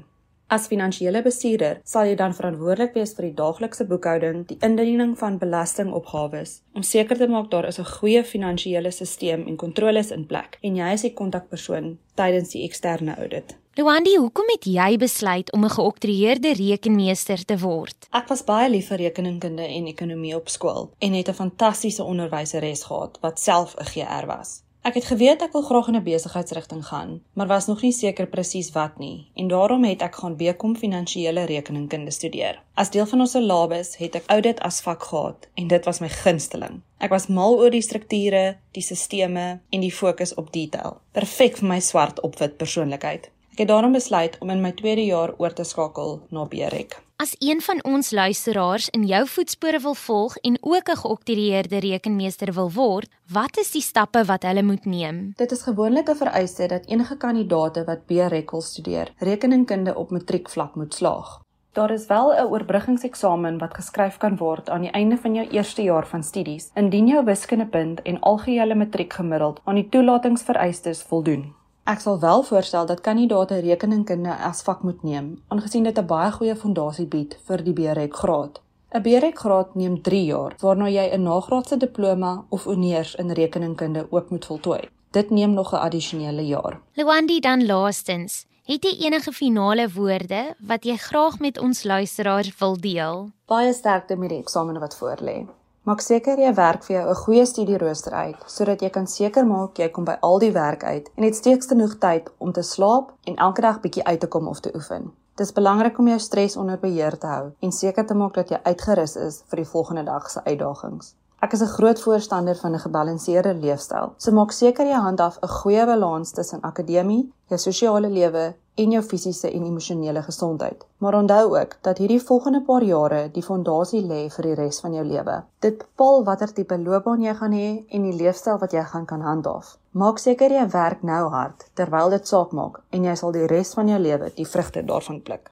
As 0.49 0.65
finansiële 0.67 1.21
bestuurder 1.21 1.81
sal 1.83 2.07
jy 2.09 2.15
dan 2.15 2.33
verantwoordelik 2.33 2.95
wees 2.97 3.13
vir 3.13 3.27
die 3.27 3.35
daaglikse 3.37 3.85
boekhouding, 3.85 4.47
die 4.47 4.57
indiening 4.65 5.17
van 5.17 5.37
belastingopgawes, 5.37 6.61
om 6.73 6.81
seker 6.81 7.17
te 7.17 7.27
maak 7.27 7.51
daar 7.51 7.67
is 7.67 7.79
'n 7.79 7.85
goeie 7.85 8.23
finansiële 8.23 8.91
stelsel 8.91 9.45
en 9.45 9.55
kontroles 9.55 10.11
in 10.11 10.25
plek 10.25 10.57
en 10.61 10.75
jy 10.75 10.93
is 10.93 11.01
die 11.01 11.13
kontakpersoon 11.13 11.97
tydens 12.15 12.49
die 12.49 12.63
eksterne 12.63 13.15
audit. 13.17 13.55
Luandi, 13.79 14.17
hoekom 14.19 14.49
het 14.51 14.65
jy 14.67 14.97
besluit 14.99 15.51
om 15.55 15.63
'n 15.63 15.71
geoktroeëerde 15.71 16.51
rekenmeester 16.53 17.45
te 17.45 17.55
word? 17.59 18.07
Ek 18.11 18.27
was 18.27 18.43
baie 18.43 18.69
lief 18.69 18.87
vir 18.87 18.97
rekeningkunde 18.97 19.63
en 19.63 19.87
ekonomie 19.87 20.35
op 20.35 20.49
skool 20.49 20.89
en 20.97 21.13
het 21.13 21.29
'n 21.29 21.33
fantastiese 21.33 22.03
onderwyseres 22.03 22.83
gehad 22.83 23.17
wat 23.21 23.39
self 23.39 23.75
'n 23.75 23.85
GR 23.85 24.25
was. 24.25 24.63
Ek 24.81 24.93
het 24.93 25.05
geweet 25.05 25.41
ek 25.41 25.51
wil 25.51 25.61
graag 25.61 25.87
in 25.87 25.95
'n 25.95 26.03
besigheidsrigting 26.03 26.85
gaan, 26.85 27.21
maar 27.33 27.47
was 27.47 27.67
nog 27.67 27.81
nie 27.81 27.91
seker 27.91 28.27
presies 28.27 28.71
wat 28.71 28.97
nie 28.97 29.27
en 29.35 29.47
daarom 29.47 29.83
het 29.83 30.01
ek 30.01 30.15
gaan 30.15 30.35
bekom 30.35 30.75
finansiële 30.75 31.43
rekeningkunde 31.43 32.11
studeer. 32.11 32.61
As 32.73 32.89
deel 32.89 33.05
van 33.05 33.19
ons 33.19 33.31
syllabus 33.31 33.95
het 33.97 34.15
ek 34.15 34.27
audit 34.27 34.59
as 34.59 34.81
vak 34.81 35.03
gehad 35.03 35.47
en 35.53 35.67
dit 35.67 35.85
was 35.85 35.99
my 35.99 36.09
gunsteling. 36.09 36.81
Ek 36.97 37.09
was 37.09 37.27
mal 37.27 37.57
oor 37.57 37.69
die 37.69 37.81
strukture, 37.81 38.57
die 38.71 38.83
sisteme 38.83 39.59
en 39.69 39.79
die 39.79 39.93
fokus 39.93 40.33
op 40.33 40.51
detail. 40.51 41.01
Perfek 41.11 41.57
vir 41.57 41.67
my 41.67 41.79
swart 41.79 42.21
op 42.21 42.39
wit 42.39 42.57
persoonlikheid. 42.57 43.31
Ek 43.59 43.65
het 43.67 43.73
daarom 43.73 43.91
besluit 43.91 44.37
om 44.39 44.49
in 44.53 44.61
my 44.63 44.69
tweede 44.71 45.03
jaar 45.03 45.33
oor 45.35 45.51
te 45.51 45.65
skakel 45.67 46.13
na 46.31 46.45
BREK. 46.47 46.93
As 47.19 47.33
een 47.43 47.59
van 47.61 47.81
ons 47.83 48.11
luisteraars 48.15 48.85
in 48.95 49.03
jou 49.03 49.19
voetspore 49.27 49.81
wil 49.83 49.97
volg 49.99 50.37
en 50.47 50.55
ook 50.61 50.87
'n 50.89 51.01
geoktroeëerde 51.01 51.79
rekenmeester 51.79 52.53
wil 52.53 52.71
word, 52.71 53.09
wat 53.27 53.57
is 53.57 53.71
die 53.71 53.81
stappe 53.81 54.23
wat 54.25 54.43
hulle 54.43 54.63
moet 54.63 54.85
neem? 54.85 55.33
Dit 55.35 55.51
is 55.51 55.61
gewoonlik 55.61 56.09
'n 56.09 56.15
vereiste 56.15 56.67
dat 56.67 56.85
enige 56.85 57.17
kandidaate 57.17 57.83
wat 57.83 58.05
BREK 58.05 58.51
wil 58.51 58.61
studeer, 58.61 59.13
rekeningkunde 59.17 59.95
op 59.95 60.09
matriekvlak 60.09 60.75
moet 60.75 60.93
slaag. 60.93 61.39
Daar 61.73 61.91
is 61.91 62.05
wel 62.05 62.33
'n 62.33 62.51
oorbruggingseksamen 62.51 63.57
wat 63.57 63.73
geskryf 63.73 64.17
kan 64.17 64.37
word 64.37 64.69
aan 64.69 64.81
die 64.81 64.91
einde 64.91 65.17
van 65.17 65.33
jou 65.33 65.47
eerste 65.47 65.81
jaar 65.81 66.07
van 66.07 66.23
studies 66.23 66.71
indien 66.75 67.07
jou 67.07 67.25
wiskundepunt 67.25 68.01
en 68.01 68.19
algehele 68.19 68.75
matriek 68.75 69.13
gemiddeld 69.13 69.59
aan 69.63 69.75
die 69.75 69.89
toelatingsvereistes 69.89 71.01
voldoen. 71.01 71.57
Ek 71.89 72.03
sal 72.03 72.19
wel 72.21 72.43
voorstel 72.45 72.85
dat 72.85 73.01
kandidaate 73.01 73.59
rekeningkunde 73.65 74.33
as 74.45 74.59
vak 74.61 74.83
moet 74.85 74.99
neem, 75.03 75.29
aangesien 75.49 75.83
dit 75.83 75.97
'n 75.97 76.05
baie 76.05 76.31
goeie 76.31 76.55
fondasie 76.55 77.05
bied 77.05 77.37
vir 77.47 77.63
die 77.63 77.73
BREK 77.73 78.13
graad. 78.15 78.61
'n 78.93 79.01
BREK 79.01 79.39
graad 79.39 79.75
neem 79.75 80.01
3 80.01 80.25
jaar, 80.25 80.53
waarna 80.61 80.87
jy 80.89 81.09
'n 81.09 81.23
nagraadse 81.23 81.77
diploma 81.77 82.45
of 82.49 82.63
honeurs 82.63 83.15
in 83.15 83.31
rekeningkunde 83.31 84.07
ook 84.09 84.29
moet 84.29 84.45
voltooi. 84.45 84.89
Dit 85.11 85.29
neem 85.29 85.53
nog 85.53 85.73
'n 85.73 85.81
addisionele 85.87 86.45
jaar. 86.45 86.79
Luandi 86.93 87.39
dan 87.39 87.65
laastens, 87.65 88.45
het 88.63 88.83
jy 88.83 89.05
enige 89.05 89.31
finale 89.31 89.89
woorde 89.89 90.55
wat 90.59 90.83
jy 90.83 90.95
graag 90.95 91.39
met 91.39 91.59
ons 91.59 91.83
luisteraars 91.83 92.57
wil 92.59 92.79
deel? 92.79 93.29
Baie 93.45 93.73
sterkte 93.73 94.15
met 94.15 94.29
die 94.29 94.39
eksamen 94.39 94.79
wat 94.79 94.97
voorlê. 94.97 95.47
Maak 95.89 96.03
seker 96.05 96.37
jy 96.37 96.49
werk 96.53 96.83
vir 96.85 96.93
jou 96.95 97.05
'n 97.09 97.19
goeie 97.19 97.45
studierooster 97.49 98.13
uit 98.13 98.41
sodat 98.55 98.81
jy 98.85 98.89
kan 98.97 99.07
seker 99.07 99.45
maak 99.51 99.79
jy 99.81 99.87
kom 99.89 100.05
by 100.05 100.17
al 100.27 100.37
die 100.43 100.51
werk 100.51 100.83
uit 100.83 101.09
en 101.15 101.23
het 101.23 101.35
steeds 101.35 101.65
genoeg 101.71 101.95
tyd 101.97 102.29
om 102.37 102.51
te 102.51 102.61
slaap 102.61 103.07
en 103.25 103.35
elke 103.35 103.61
dag 103.61 103.79
bietjie 103.81 104.03
uit 104.03 104.19
te 104.19 104.27
kom 104.27 104.47
of 104.47 104.59
te 104.59 104.71
oefen. 104.75 105.09
Dit 105.35 105.47
is 105.47 105.53
belangrik 105.53 105.97
om 105.97 106.07
jou 106.07 106.19
stres 106.19 106.57
onder 106.57 106.77
beheer 106.77 107.17
te 107.17 107.27
hou 107.27 107.51
en 107.59 107.71
seker 107.71 108.05
te 108.05 108.13
maak 108.13 108.33
dat 108.33 108.49
jy 108.49 108.59
uitgerus 108.63 109.15
is 109.15 109.41
vir 109.49 109.63
die 109.63 109.71
volgende 109.71 110.03
dag 110.03 110.29
se 110.29 110.43
uitdagings. 110.43 111.15
Ek 111.45 111.53
is 111.55 111.61
'n 111.61 111.73
groot 111.75 111.99
voorstander 111.99 112.55
van 112.55 112.73
'n 112.73 112.79
gebalanseerde 112.85 113.53
leefstyl. 113.53 114.13
So 114.17 114.31
maak 114.31 114.51
seker 114.51 114.85
jy 114.85 114.99
handhaaf 115.07 115.37
'n 115.41 115.47
goeie 115.47 115.85
balans 115.85 116.31
tussen 116.31 116.61
akademie, 116.61 117.31
jou 117.47 117.59
sosiale 117.59 118.09
lewe 118.09 118.55
en 118.75 118.91
jou 118.91 119.03
fisiese 119.03 119.51
en 119.51 119.63
emosionele 119.63 120.21
gesondheid. 120.21 120.85
Maar 120.97 121.13
onthou 121.13 121.57
ook 121.59 121.77
dat 121.81 121.97
hierdie 121.97 122.23
volgende 122.23 122.61
paar 122.61 122.83
jare 122.83 123.29
die 123.31 123.43
fondasie 123.43 124.01
lê 124.01 124.29
vir 124.29 124.43
die 124.43 124.53
res 124.53 124.79
van 124.79 124.93
jou 124.93 125.05
lewe. 125.05 125.43
Dit 125.59 125.77
bepaal 125.77 126.23
watter 126.23 126.53
tipe 126.53 126.77
loopbaan 126.77 127.21
jy 127.21 127.33
gaan 127.33 127.51
hê 127.51 127.85
en 127.89 128.01
die 128.01 128.15
leefstyl 128.23 128.57
wat 128.57 128.71
jy 128.71 128.83
gaan 128.83 129.05
kan 129.05 129.21
handhaaf. 129.21 129.77
Maak 129.91 130.17
seker 130.17 130.51
jy 130.51 130.69
werk 130.69 131.03
nou 131.03 131.29
hard 131.29 131.69
terwyl 131.73 132.09
dit 132.09 132.27
saak 132.27 132.51
maak 132.51 132.81
en 132.89 133.03
jy 133.03 133.15
sal 133.15 133.31
die 133.31 133.47
res 133.47 133.73
van 133.73 133.87
jou 133.87 133.99
lewe 133.99 134.31
die 134.35 134.47
vrugte 134.47 134.85
daarvan 134.85 135.21
pluk. 135.21 135.51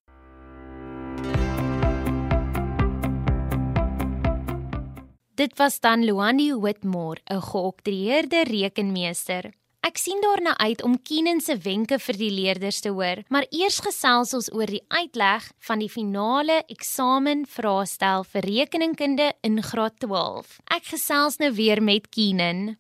Dit 5.37 5.57
was 5.57 5.79
dan 5.79 6.05
Luandi 6.05 6.53
Whitmore, 6.53 7.21
'n 7.29 7.41
geoktroeëerde 7.41 8.43
rekenmeester. 8.43 9.53
Ek 9.79 9.97
sien 9.97 10.21
daarna 10.21 10.57
uit 10.57 10.81
om 10.83 11.01
Keenan 11.01 11.41
se 11.41 11.57
wenke 11.57 11.99
vir 11.99 12.17
die 12.17 12.31
leerders 12.31 12.79
te 12.79 12.89
hoor, 12.89 13.23
maar 13.29 13.45
eers 13.49 13.79
gesels 13.79 14.33
ons 14.33 14.53
oor 14.53 14.65
die 14.65 14.81
uitleg 14.87 15.51
van 15.59 15.79
die 15.79 15.89
finale 15.89 16.63
eksamen 16.67 17.45
vraestel 17.45 18.23
vir 18.23 18.41
rekeningkunde 18.41 19.33
in 19.41 19.61
graad 19.61 19.99
12. 19.99 20.57
Ek 20.65 20.83
gesels 20.83 21.37
nou 21.37 21.53
weer 21.53 21.83
met 21.83 22.09
Keenan. 22.09 22.77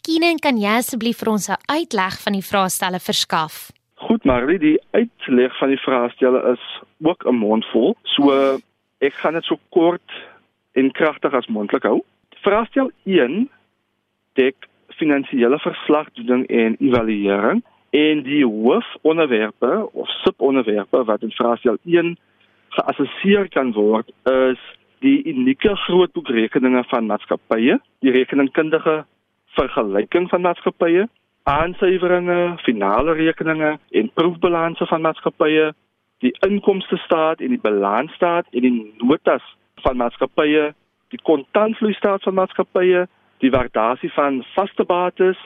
Keenan, 0.00 0.38
kan 0.38 0.56
jy 0.56 0.78
asseblief 0.78 1.18
vir 1.18 1.28
ons 1.28 1.48
'n 1.48 1.60
uitleg 1.68 2.20
van 2.20 2.32
die 2.32 2.42
vraestelle 2.42 3.00
verskaf? 3.00 3.75
Goed, 3.98 4.24
Marley, 4.24 4.58
die 4.58 4.76
uitleg 4.90 5.56
van 5.58 5.68
die 5.72 5.80
vraestelle 5.80 6.42
is 6.52 6.64
ook 7.02 7.24
'n 7.24 7.34
mondvol. 7.34 7.96
So 8.02 8.58
ek 8.98 9.14
gaan 9.14 9.32
dit 9.32 9.44
so 9.44 9.58
kort 9.68 10.12
en 10.72 10.92
kragtig 10.92 11.32
as 11.32 11.46
moontlik 11.46 11.82
hou. 11.82 12.02
Vraestel 12.44 12.90
1 13.04 13.48
dek 14.32 14.68
finansiële 14.88 15.58
verslagdoening 15.58 16.46
en 16.46 16.76
evaluering 16.78 17.62
en 17.90 18.22
die 18.22 18.44
hoofonderwerpe 18.44 19.88
of 19.92 20.08
subonderwerpe 20.08 21.04
wat 21.04 21.22
in 21.22 21.30
vraestel 21.30 21.76
1 21.84 22.16
geassesseer 22.68 23.48
kan 23.48 23.72
word 23.72 24.12
is 24.24 24.60
die 25.04 25.24
unieke 25.24 25.76
grootboekrekeninge 25.76 26.84
van 26.88 27.06
maatskappye, 27.06 27.80
die 28.00 28.10
rekeningkundige 28.10 29.04
vergelyking 29.46 30.28
van 30.28 30.40
maatskappye, 30.40 31.08
aansuiweringe, 31.46 32.58
finale 32.66 33.12
rekeninge 33.12 33.78
en 33.90 34.10
proefbalanse 34.14 34.86
van 34.86 35.00
maatskappye, 35.00 35.68
die 36.24 36.32
inkomste 36.48 36.96
staat 36.96 37.40
en 37.40 37.54
die 37.54 37.62
balansstaat 37.62 38.48
en 38.50 38.64
die 38.66 38.72
notas 38.98 39.44
van 39.84 40.00
maatskappye, 40.00 40.72
die 41.14 41.22
kontantvloeistaat 41.22 42.24
van 42.26 42.34
maatskappye, 42.34 43.04
die 43.44 43.52
waardasie 43.54 44.10
van 44.16 44.40
vaste 44.54 44.84
bates, 44.84 45.38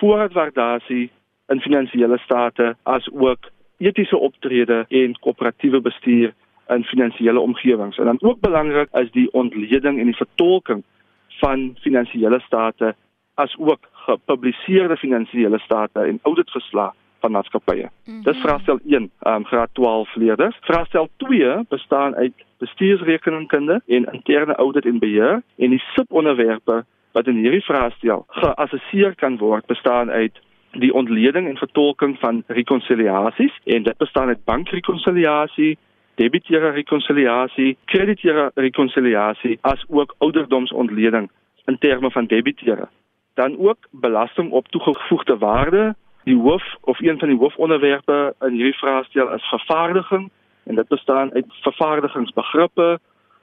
voorraadwaardasie 0.00 1.10
in 1.52 1.62
finansiële 1.62 2.18
state 2.24 2.72
as 2.82 3.06
ook 3.12 3.50
etiese 3.78 4.18
optrede 4.18 4.84
en 4.88 5.14
koöperatiewe 5.20 5.80
bestuur 5.80 6.34
in 6.74 6.84
finansiële 6.84 7.40
omgewings. 7.40 7.98
En 7.98 8.04
dan 8.04 8.18
ook 8.20 8.40
belangrik 8.40 8.90
is 8.98 9.10
die 9.10 9.28
ontleding 9.32 9.98
en 9.98 10.10
die 10.10 10.16
vertolking 10.16 10.82
van 11.38 11.76
finansiële 11.80 12.40
state 12.46 12.94
as 13.40 13.56
ook 13.58 13.88
gepubliseerde 13.92 14.96
finansiële 14.96 15.58
state 15.58 16.00
en 16.00 16.18
auditverslae 16.22 16.90
van 17.20 17.30
maatskappye. 17.30 17.82
Mm 17.82 17.90
-hmm. 18.04 18.22
Dis 18.22 18.40
vraestel 18.40 18.78
1, 18.86 19.10
ehm 19.20 19.34
um, 19.34 19.44
graad 19.44 19.68
12 19.72 20.14
leerders. 20.14 20.56
Vraestel 20.60 21.08
2 21.16 21.64
bestaan 21.68 22.14
uit 22.14 22.32
bestuursrekeningkunde 22.58 23.82
en 23.86 24.04
interne 24.12 24.54
audit 24.54 24.84
en 24.84 24.98
beheer 24.98 25.42
en 25.56 25.70
die 25.70 25.82
subonderwerpe 25.94 26.84
wat 27.12 27.26
in 27.26 27.36
hierdie 27.36 27.64
vraestel 27.64 28.24
geassesseer 28.28 29.14
kan 29.14 29.36
word 29.36 29.66
bestaan 29.66 30.10
uit 30.10 30.40
die 30.70 30.92
ontleding 30.94 31.48
en 31.48 31.56
vertolking 31.56 32.18
van 32.18 32.42
rekonsiliasies 32.46 33.60
en 33.64 33.82
dit 33.82 33.96
bestaan 33.96 34.28
uit 34.28 34.44
bankrekonsiliasie, 34.44 35.78
debiteure 36.14 36.70
rekonsiliasie, 36.70 37.76
krediteure 37.84 38.50
rekonsiliasie 38.54 39.58
as 39.60 39.84
ook 39.88 40.14
ouderdomsontleding 40.18 41.30
in 41.64 41.78
terme 41.78 42.10
van 42.10 42.26
debiteure. 42.26 42.88
Dan 43.34 43.58
ook 43.58 43.78
belasting 43.90 44.50
op 44.50 44.68
toegevoegde 44.68 45.38
waarde. 45.38 45.94
Die 46.24 46.36
hoof 46.36 46.64
of 46.80 47.00
een 47.00 47.18
van 47.18 47.28
die 47.28 47.38
hoofonderwerpe 47.38 48.34
in 48.40 48.52
hierdie 48.52 48.78
vraestel 48.78 49.34
is 49.34 49.48
vervaardiging 49.48 50.30
en 50.64 50.74
dit 50.74 50.88
bestaan 50.88 51.32
uit 51.32 51.46
vervaardigingsbegrippe, 51.48 52.98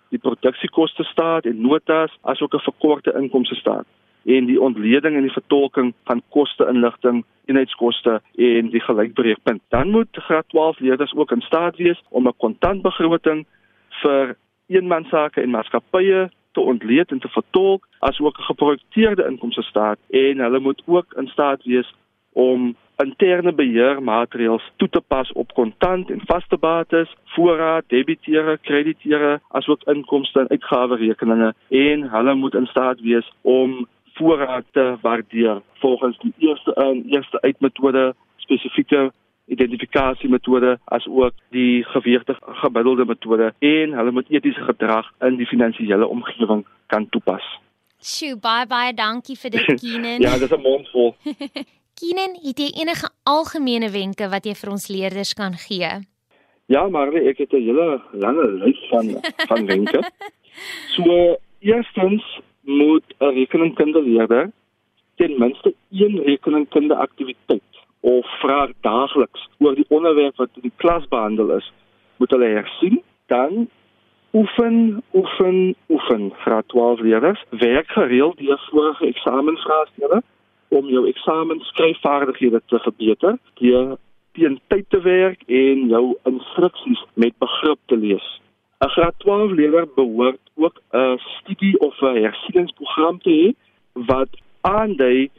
die 0.09 0.19
produksiekoste 0.19 1.03
staat 1.03 1.45
en 1.45 1.61
notas 1.61 2.17
asook 2.21 2.53
'n 2.53 2.67
verkorte 2.69 3.13
inkomste 3.13 3.55
staat 3.55 3.85
en 4.27 4.45
die 4.45 4.61
ontleding 4.61 5.15
en 5.15 5.21
die 5.21 5.31
vertolking 5.31 5.93
van 6.03 6.21
koste-inligting, 6.35 7.23
eenheidskoste 7.45 8.21
en 8.35 8.71
die 8.73 8.81
gelykbreekpunt. 8.83 9.61
Dan 9.69 9.89
moet 9.89 10.07
graad 10.11 10.49
12 10.49 10.79
leerders 10.79 11.13
ook 11.15 11.31
in 11.31 11.41
staat 11.41 11.75
wees 11.75 12.01
om 12.09 12.27
'n 12.27 12.37
kontantbegroting 12.37 13.45
vir 14.01 14.35
eenmansake 14.67 15.41
en 15.41 15.49
maatskappye 15.49 16.29
te 16.57 16.65
ontleed 16.73 17.11
en 17.11 17.19
te 17.19 17.29
vertolk 17.29 17.87
asook 18.09 18.37
'n 18.37 18.49
geprojekteerde 18.49 19.27
inkomste 19.29 19.61
staat 19.61 19.99
en 20.09 20.39
hulle 20.45 20.59
moet 20.59 20.81
ook 20.85 21.13
in 21.21 21.27
staat 21.27 21.63
wees 21.63 21.89
om 22.33 22.75
interne 23.03 23.53
beheermaatreëls 23.53 24.71
toe 24.75 24.89
te 24.89 25.01
pas 25.07 25.31
op 25.31 25.53
kontant 25.53 26.09
en 26.09 26.21
vaste 26.25 26.57
bates, 26.57 27.15
voorraad, 27.25 27.83
debiteure, 27.87 28.57
krediteure, 28.61 29.39
asook 29.47 29.83
inkomste 29.83 30.39
en 30.39 30.49
uitgawerekeninge. 30.49 31.53
En 31.69 32.09
hulle 32.09 32.33
moet 32.35 32.55
in 32.55 32.65
staat 32.65 32.99
wees 32.99 33.31
om 33.41 33.87
voorraad 34.13 34.65
te 34.71 34.97
waardeer 35.01 35.61
volgens 35.73 36.17
die 36.17 36.33
eerste 36.37 36.73
in 36.73 37.03
eerste 37.09 37.41
uitmetode 37.41 38.15
spesifieke 38.35 39.11
identifikasiemetode 39.47 40.77
as 40.85 41.07
ook 41.07 41.33
die 41.55 41.83
geweegde 41.83 42.35
gemiddelde 42.63 43.05
metode 43.05 43.53
en 43.59 43.93
hulle 43.99 44.11
moet 44.11 44.29
etiese 44.29 44.63
gedrag 44.67 45.07
in 45.27 45.37
die 45.39 45.47
finansiële 45.47 46.07
omgewing 46.07 46.65
kan 46.87 47.09
toepas. 47.09 47.45
Sjoe, 48.03 48.35
baie 48.41 48.67
baie 48.67 48.93
dankie 48.93 49.37
vir 49.39 49.55
dit 49.55 49.65
Keenan. 49.81 50.21
ja, 50.21 50.37
dis 50.37 50.51
'n 50.51 50.61
mondvol. 50.61 51.15
Keenan, 51.99 52.35
het 52.43 52.59
jy 52.59 52.69
enige 52.81 53.09
algemene 53.23 53.89
wenke 53.89 54.29
wat 54.29 54.45
jy 54.45 54.53
vir 54.53 54.71
ons 54.71 54.87
leerders 54.87 55.33
kan 55.33 55.53
gee? 55.57 55.89
Ja, 56.67 56.87
maar 56.89 57.13
ek 57.13 57.37
het 57.37 57.53
'n 57.53 57.63
hele 57.63 58.01
lange 58.11 58.45
lys 58.63 58.81
van 58.89 59.05
van 59.47 59.65
wenke. 59.65 60.03
So, 60.95 61.37
eerstens 61.59 62.23
moet 62.61 63.05
'n 63.19 63.33
rekeningkunde 63.33 64.01
leerder 64.01 64.51
ten 65.15 65.39
minste 65.39 65.73
een 65.91 66.21
rekeningkunde 66.23 66.95
aktiwiteit 66.95 67.66
of 67.99 68.39
vraag 68.39 68.71
daagliks 68.81 69.49
oor 69.57 69.75
die 69.75 69.85
onderwerp 69.89 70.35
wat 70.35 70.49
in 70.55 70.61
die 70.61 70.75
klas 70.75 71.07
behandel 71.07 71.51
is, 71.57 71.71
moet 72.17 72.31
hulle 72.31 72.45
hersien. 72.45 73.01
Dan 73.25 73.67
oefen, 74.33 75.03
oefen, 75.13 75.75
oefen. 75.89 76.31
Graad 76.37 76.67
12 76.67 76.99
leerders 76.99 77.43
werk 77.49 77.87
gereeld 77.87 78.37
deur 78.37 78.67
vorige 78.71 79.05
eksamensvraestelle 79.05 80.21
om 80.67 80.89
jou 80.89 81.07
eksamensskryfvaardighede 81.07 82.61
te 82.65 82.79
verbeter 82.79 83.37
deur 83.61 83.95
teen 84.37 84.59
tyd 84.67 84.85
te 84.89 84.99
werk 85.01 85.41
en 85.47 85.87
jou 85.89 86.03
instruksies 86.29 87.05
met 87.13 87.33
begrip 87.37 87.79
te 87.85 87.97
lees. 87.97 88.27
'n 88.85 88.89
Graad 88.89 89.15
12 89.17 89.51
leerder 89.51 89.87
behoort 89.95 90.43
ook 90.55 90.81
'n 90.93 91.17
studie 91.17 91.79
of 91.79 92.01
'n 92.01 92.21
hersieningsprogram 92.21 93.19
te 93.19 93.29
hê 93.29 93.47
wat 93.93 94.29
aandui 94.61 95.29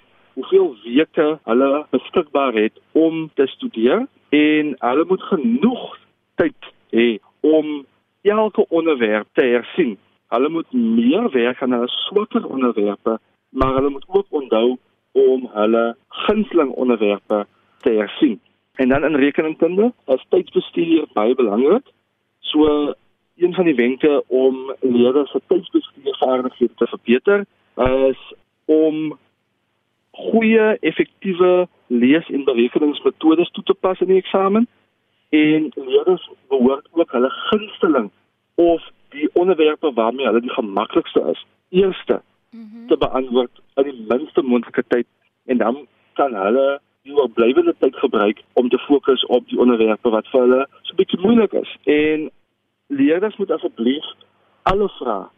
hoeveel 0.49 0.77
weke 0.85 1.39
hulle 1.45 1.87
beskikbaar 1.91 2.53
het 2.53 2.73
om 2.93 3.31
te 3.35 3.47
studeer 3.47 4.07
en 4.29 4.75
hulle 4.79 5.05
moet 5.09 5.23
genoeg 5.23 5.99
tyd 6.35 6.69
hê 6.91 7.19
om 7.41 7.85
elke 8.23 8.65
onderwerp 8.69 9.29
te 9.33 9.45
hersien. 9.45 9.99
Hulle 10.29 10.49
moet 10.49 10.73
meer 10.73 11.31
werk 11.31 11.63
aan 11.63 11.73
hulle 11.73 11.89
swakker 11.89 12.47
onderwerpe, 12.47 13.19
maar 13.49 13.75
hulle 13.75 13.91
moet 13.91 14.05
ook 14.07 14.27
onthou 14.31 14.77
om 15.13 15.49
hulle 15.53 15.97
gunsteling 16.09 16.71
onderwerpe 16.71 17.47
te 17.81 17.91
hersien. 17.91 18.41
En 18.75 18.89
dan 18.89 19.05
in 19.05 19.15
rekeningkunde, 19.15 19.93
as 20.05 20.25
tydsbestuur 20.29 21.07
baie 21.13 21.35
belangrik. 21.35 21.85
So 22.41 22.95
een 23.37 23.55
van 23.55 23.65
die 23.65 23.75
wenke 23.75 24.25
om 24.27 24.75
leerders 24.81 25.31
se 25.31 25.41
tydsbestuurvaardighede 25.47 26.75
te 26.75 26.87
verbeter 26.87 27.45
is 28.09 28.35
om 28.65 29.19
goeie 30.19 30.77
effektiewe 30.81 31.69
lees- 31.87 32.31
en 32.31 32.45
berekeningsmetodes 32.45 33.51
toe 33.51 33.65
te 33.65 33.75
pas 33.75 34.01
in 34.01 34.13
die 34.13 34.23
eksamen 34.23 34.69
en 35.29 35.71
leerders 35.75 36.31
behoort 36.49 36.89
ook 36.93 37.13
hulle 37.13 37.31
gunsteling 37.31 38.11
of 38.55 38.83
die 39.15 39.29
onderwerpe 39.33 39.93
waarmee 39.93 40.27
hulle 40.27 40.41
die 40.41 40.57
gemaklikste 40.57 41.23
is 41.33 41.47
eerste 41.69 42.21
mm 42.51 42.71
-hmm. 42.73 42.87
te 42.89 42.97
beantwoord 42.97 43.61
in 43.75 43.83
die 43.83 44.05
minste 44.09 44.43
moontlike 44.43 44.85
tyd 44.89 45.07
en 45.47 45.59
dan 45.59 45.87
kan 46.13 46.35
hulle 46.35 46.81
die 47.03 47.15
oorblywende 47.17 47.75
tyd 47.79 47.97
gebruik 47.97 48.43
om 48.53 48.69
te 48.69 48.79
fokus 48.79 49.25
op 49.27 49.49
die 49.49 49.59
onderwerpe 49.59 50.11
wat 50.11 50.29
vir 50.33 50.41
hulle 50.41 50.63
so 50.83 50.97
bietjie 50.99 51.21
moeilik 51.21 51.53
is. 51.53 51.77
En 51.85 52.31
leerders 52.87 53.37
moet 53.37 53.51
asseblief 53.51 54.09
alle 54.63 54.89
vrae 54.99 55.29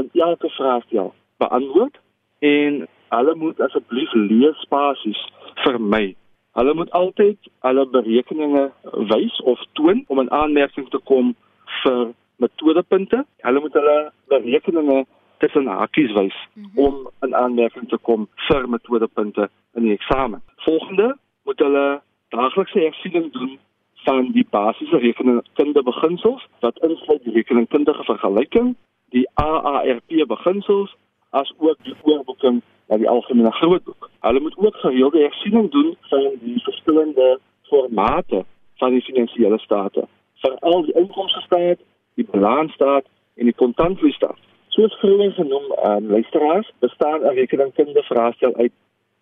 in 0.00 0.08
elke 0.12 0.50
vraestel 0.56 1.12
beantwoord 1.42 2.00
en 2.38 2.86
hulle 3.16 3.34
moet 3.34 3.60
asseblief 3.60 4.12
leespasies 4.12 5.20
vermy. 5.64 6.14
Hulle 6.56 6.74
moet 6.74 6.90
altyd 6.90 7.38
hulle 7.66 7.86
berekeninge 7.96 8.64
wys 9.12 9.40
of 9.52 9.60
toon 9.72 10.04
om 10.06 10.20
'n 10.20 10.32
aanmerking 10.40 10.88
te 10.90 11.00
kom 11.10 11.34
vir 11.82 12.12
metodepunte. 12.36 13.24
Hulle 13.46 13.60
moet 13.60 13.72
hulle 13.72 14.12
berekeninge 14.28 15.04
tussen 15.38 15.66
hakies 15.66 16.12
wys 16.12 16.36
mm 16.54 16.64
-hmm. 16.64 16.84
om 16.86 16.94
'n 17.20 17.34
aanmerking 17.34 17.88
te 17.88 17.98
kom 17.98 18.28
vir 18.48 18.68
metodepunte 18.68 19.48
in 19.74 19.82
die 19.82 19.92
eksamen. 19.92 20.42
Volgende 20.56 21.16
moet 21.44 21.58
hulle 21.58 22.00
daaglikse 22.28 22.78
hersiening 22.78 23.32
doen 23.32 23.58
van 24.04 24.32
die 24.32 24.46
basiese 24.50 24.96
rekeningkunde 24.96 25.82
beginsels 25.82 26.46
wat 26.60 26.78
insluit 26.78 27.24
die 27.24 27.32
rekeningkundige 27.32 28.04
vergelyking, 28.04 28.76
die 29.08 29.28
AARP 29.34 30.26
beginsels 30.26 30.96
as 31.30 31.52
ook 31.58 31.76
die 31.82 31.94
oorboeking 32.02 32.62
na 32.88 32.96
die 32.96 33.08
algemene 33.08 33.52
grootboek. 33.52 34.10
Hulle 34.20 34.40
moet 34.40 34.56
ook 34.56 34.76
gereelde 34.76 35.18
hersiening 35.18 35.70
doen 35.70 35.96
van 36.00 36.30
die 36.40 36.62
verskillende 36.62 37.38
formate 37.62 38.44
van 38.76 38.90
die 38.90 39.02
finansiële 39.02 39.58
state, 39.58 40.06
veral 40.42 40.82
die 40.82 40.94
inkomstestaat, 40.94 41.78
die 42.14 42.26
balansstaat 42.30 43.04
en 43.34 43.44
die 43.44 43.54
kontantvloeistaat. 43.54 44.38
Soos 44.68 44.94
vroeër 45.00 45.32
genoem, 45.32 45.66
um, 45.84 46.06
luisteraars, 46.06 46.72
bestaan 46.78 47.20
'n 47.20 47.34
rekeningkundige 47.34 48.02
vraestel 48.02 48.54
uit 48.56 48.72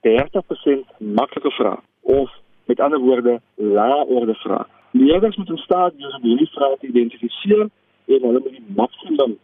30% 0.00 0.86
maklike 0.98 1.50
vrae 1.50 1.78
of 2.00 2.30
met 2.64 2.80
ander 2.80 3.00
woorde 3.00 3.40
lae 3.54 4.04
orde 4.06 4.34
vrae. 4.34 4.64
Leerders 4.90 5.36
moet 5.36 5.48
in 5.48 5.56
staat 5.56 5.92
wees 5.96 6.14
om 6.14 6.22
hierdie 6.22 6.50
vrae 6.50 6.76
te 6.80 6.86
identifiseer 6.86 7.68
en 8.06 8.22
hulle 8.22 8.40
moet 8.44 8.56
die 8.56 8.74
maksimum 8.76 9.38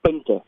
punte 0.00 0.42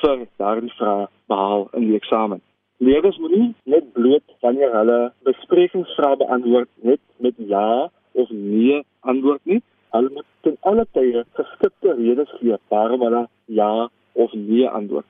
vir 0.00 0.26
daardie 0.36 0.72
vrae 0.76 1.06
behaal 1.26 1.68
in 1.72 1.86
die 1.88 1.96
eksamen. 1.96 2.42
Leerders 2.78 3.18
moet 3.18 3.30
nie 3.30 3.54
net 3.64 3.92
bloot 3.92 4.34
wanneer 4.40 4.74
hulle 4.76 4.98
besprekingsvrae 5.26 6.16
beantwoord 6.20 6.68
net 6.90 7.00
met 7.16 7.34
ja 7.52 7.90
of 8.12 8.30
nee 8.30 8.82
antwoord 9.00 9.40
nie. 9.42 9.62
Hulle 9.94 10.10
moet 10.14 10.28
ten 10.46 10.56
alle 10.70 10.84
tye 10.92 11.24
geskikte 11.38 11.94
redes 11.98 12.30
gee 12.38 12.58
waarom 12.74 13.02
hulle 13.06 13.24
ja 13.60 13.88
of 14.12 14.32
nee 14.32 14.68
antwoord. 14.68 15.06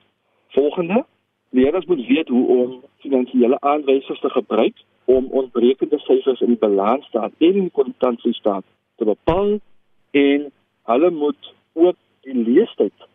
Volgende, 0.56 1.04
leerders 1.50 1.84
moet 1.86 2.06
weet 2.06 2.28
hoe 2.28 2.46
om 2.56 2.72
finansiële 3.04 3.60
aanwysers 3.60 4.20
te 4.20 4.30
gebruik 4.30 4.80
om 5.04 5.28
ontbrekende 5.42 5.98
syfers 5.98 6.40
in 6.40 6.54
die 6.54 6.62
balansstaat 6.64 7.32
en 7.38 7.54
in 7.54 7.68
die 7.68 7.76
kontantvloeistaat 7.80 8.64
te 8.96 9.04
bepaal 9.04 9.58
en 10.10 10.48
hulle 10.92 11.10
moet 11.10 11.52
ook 11.72 11.96
die 12.24 12.34
leestyd 12.48 13.08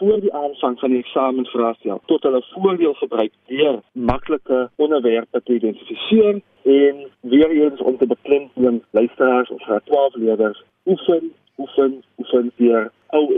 voor 0.00 0.20
die 0.20 0.32
aanvang 0.34 0.78
van 0.78 0.90
die 0.90 0.98
eksamensvraestel 0.98 2.00
tot 2.06 2.22
hulle 2.22 2.42
voordeel 2.52 2.94
gebruik 2.94 3.32
deur 3.46 3.80
maklike 3.92 4.70
onderwerpe 4.76 5.42
te 5.44 5.54
identifiseer 5.54 6.40
en 6.62 6.96
weer 7.20 7.50
eens 7.50 7.80
om 7.80 7.98
te 7.98 8.06
beklemtoon 8.06 8.82
luisteraars 8.90 9.50
of 9.50 9.62
graad 9.62 9.84
12 9.84 10.14
leerders 10.14 10.64
oefen 10.84 11.32
oefen 11.56 12.02
oefen 12.18 12.52
deur 12.56 12.90
ou 13.06 13.34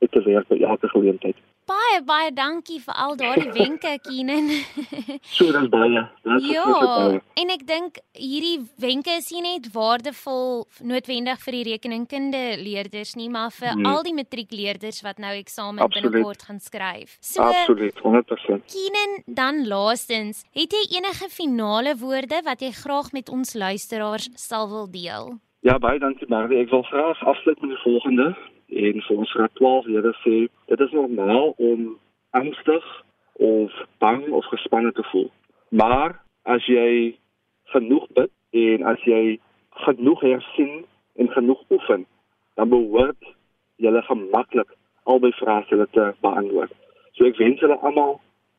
eksamensvraestelle 0.00 0.10
te 0.10 0.30
werk 0.30 0.48
by 0.48 0.58
elke 0.64 0.88
geleentheid. 0.88 1.36
Baie 1.68 1.98
Baie 2.06 2.30
dankie 2.32 2.78
vir 2.80 2.94
al 2.96 3.16
daardie 3.16 3.50
wenke, 3.58 3.98
Keenan. 4.02 4.48
So 5.36 5.50
dis 5.52 5.68
baie. 5.68 6.00
Dit 6.24 6.42
is 6.42 6.46
ja, 6.52 6.64
baie. 6.64 7.20
en 7.42 7.50
ek 7.52 7.64
dink 7.68 7.98
hierdie 8.16 8.62
wenke 8.80 9.10
is 9.18 9.28
nie 9.34 9.42
net 9.44 9.66
waardevol 9.74 10.64
noodwendig 10.80 11.40
vir 11.44 11.52
die 11.58 11.64
rekeningkunde 11.72 12.40
leerders 12.62 13.14
nie, 13.16 13.28
maar 13.28 13.50
vir 13.52 13.74
Nee. 13.76 13.84
al 13.86 14.02
die 14.06 14.14
matriekleerders 14.16 15.02
wat 15.04 15.18
nou 15.20 15.34
eksamen 15.36 15.90
binnekort 15.92 16.42
gaan 16.48 16.60
skryf. 16.60 17.18
So 17.20 17.42
Absoluut, 17.42 17.98
100%. 18.02 18.64
Keenan, 18.72 19.18
dan 19.26 19.66
laastens, 19.68 20.44
het 20.56 20.72
jy 20.72 20.96
enige 20.96 21.28
finale 21.28 21.96
woorde 22.00 22.40
wat 22.46 22.62
jy 22.64 22.70
graag 22.72 23.12
met 23.12 23.28
ons 23.28 23.52
luisteraars 23.54 24.30
sal 24.36 24.68
wil 24.72 24.88
deel? 24.90 25.34
Ja, 25.66 25.76
baie 25.78 25.98
dankie 25.98 26.26
Marlie. 26.30 26.62
Ek 26.62 26.70
wil 26.70 26.82
graag 26.88 27.20
afsluit 27.26 27.60
met 27.60 27.74
die 27.74 27.82
volgende 27.84 28.32
en 28.68 29.02
vir 29.06 29.16
ons 29.16 29.32
graad 29.32 29.54
12 29.60 29.86
lede 29.94 30.12
sê, 30.22 30.36
dit 30.70 30.80
is 30.80 30.96
normaal 30.96 31.54
om 31.56 31.96
angstig 32.36 32.86
of 33.38 33.72
bang 33.98 34.28
of 34.28 34.44
gespanne 34.52 34.92
te 34.92 35.04
voel. 35.12 35.30
Maar 35.68 36.16
as 36.42 36.64
jy 36.66 37.16
genoeg 37.74 38.06
bid 38.16 38.32
en 38.50 38.84
as 38.92 39.02
jy 39.04 39.38
genoeg 39.84 40.20
hersien 40.20 40.84
en 41.16 41.30
genoeg 41.30 41.62
oefen, 41.70 42.06
dan 42.54 42.68
behoort 42.68 43.34
jy 43.76 43.92
gemaklik 44.08 44.70
albei 45.04 45.32
vrae 45.38 45.64
te 45.68 46.12
beantwoord. 46.20 46.72
So 47.16 47.26
ek 47.26 47.38
wens 47.40 47.62
julle 47.62 47.78
almal 47.82 48.18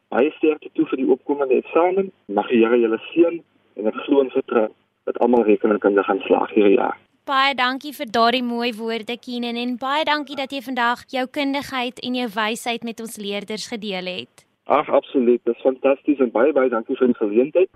baie 0.09 0.31
sterkte 0.37 0.71
toe 0.73 0.87
vir 0.89 1.01
die 1.01 1.11
opkomende 1.13 1.59
eksamen. 1.59 2.09
Mag 2.27 2.49
die 2.49 2.63
Here 2.63 2.79
julle 2.79 2.99
seën 3.11 3.41
en 3.77 3.91
ek 3.91 3.99
glo 4.05 4.23
en 4.23 4.33
vertrou 4.33 4.67
dat 5.09 5.19
almal 5.23 5.45
rekeningkunde 5.47 6.03
gaan 6.03 6.23
slaag 6.25 6.51
hierdie 6.55 6.79
jaar. 6.79 6.97
Baie 7.29 7.53
dankie 7.53 7.91
vir 7.93 8.07
daardie 8.09 8.41
mooi 8.41 8.71
woorde 8.73 9.13
Keenan 9.21 9.57
en 9.61 9.75
baie 9.77 10.01
dankie 10.07 10.33
dat 10.33 10.49
jy 10.49 10.63
vandag 10.65 11.03
jou 11.13 11.27
kundigheid 11.29 11.99
en 12.01 12.15
jou 12.17 12.25
wysheid 12.33 12.87
met 12.87 13.03
ons 13.03 13.19
leerders 13.21 13.67
gedeel 13.69 14.07
het. 14.09 14.41
Ag, 14.65 14.89
absoluut. 14.89 15.37
Dit 15.45 15.53
is 15.53 15.61
fantasties 15.61 16.23
en 16.25 16.31
baie 16.33 16.49
baie 16.57 16.71
dankie 16.73 16.97
vir 16.97 17.11
die 17.11 17.17
geleentheid. 17.19 17.69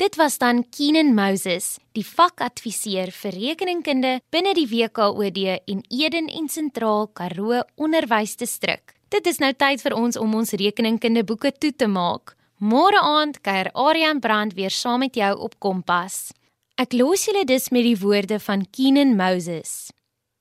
Dit 0.00 0.16
was 0.16 0.40
dan 0.40 0.64
Keenan 0.72 1.12
Moses, 1.12 1.76
die 1.92 2.06
vakadviseur 2.06 3.12
vir 3.18 3.38
rekeningkunde 3.42 4.14
binne 4.32 4.56
die 4.56 4.68
WKOD 4.72 5.42
en 5.58 5.84
Eden 5.92 6.32
en 6.32 6.48
Sentraal 6.48 7.10
Karoo 7.12 7.60
Onderwysdistrik. 7.76 8.96
Dit 9.12 9.28
is 9.28 9.44
nou 9.44 9.52
tyd 9.52 9.84
vir 9.84 10.00
ons 10.00 10.16
om 10.16 10.40
ons 10.40 10.56
rekeningkunde 10.56 11.28
boeke 11.28 11.52
toe 11.52 11.74
te 11.76 11.92
maak. 11.92 12.37
Môre 12.58 12.98
aand 12.98 13.36
kuier 13.38 13.68
Aryan 13.78 14.18
Brand 14.18 14.56
weer 14.58 14.72
saam 14.74 14.98
met 14.98 15.14
jou 15.14 15.30
op 15.38 15.52
Kompas. 15.62 16.32
Ek 16.74 16.90
los 16.92 17.28
julle 17.28 17.44
dus 17.46 17.68
met 17.70 17.84
die 17.86 17.98
woorde 18.00 18.40
van 18.42 18.64
Keenan 18.74 19.14
Moses. 19.14 19.92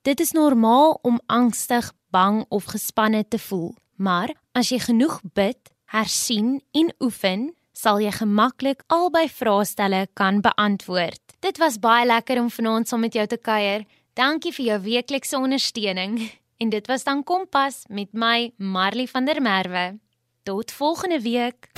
Dit 0.01 0.23
is 0.25 0.33
normaal 0.33 0.97
om 1.05 1.19
angstig, 1.29 1.91
bang 2.09 2.41
of 2.49 2.71
gespanne 2.73 3.21
te 3.27 3.37
voel, 3.37 3.75
maar 4.01 4.33
as 4.57 4.71
jy 4.73 4.79
genoeg 4.81 5.19
bid, 5.37 5.61
hersien 5.93 6.57
en 6.73 6.89
oefen, 7.05 7.51
sal 7.77 8.01
jy 8.01 8.09
gemaklik 8.17 8.81
albei 8.89 9.27
vraestelle 9.29 10.07
kan 10.17 10.41
beantwoord. 10.41 11.21
Dit 11.45 11.61
was 11.61 11.77
baie 11.77 12.09
lekker 12.09 12.41
om 12.41 12.49
vanaand 12.49 12.89
saam 12.89 13.05
met 13.05 13.13
jou 13.13 13.27
te 13.29 13.37
kuier. 13.37 13.85
Dankie 14.17 14.55
vir 14.57 14.71
jou 14.71 14.81
weeklikse 14.89 15.37
ondersteuning. 15.37 16.17
En 16.57 16.71
dit 16.73 16.87
was 16.89 17.03
dan 17.05 17.19
Kompas 17.21 17.83
met 17.85 18.09
my 18.17 18.49
Marley 18.57 19.05
van 19.05 19.29
der 19.29 19.37
Merwe. 19.45 19.99
Tot 20.41 20.71
volgende 20.71 21.21
week. 21.21 21.69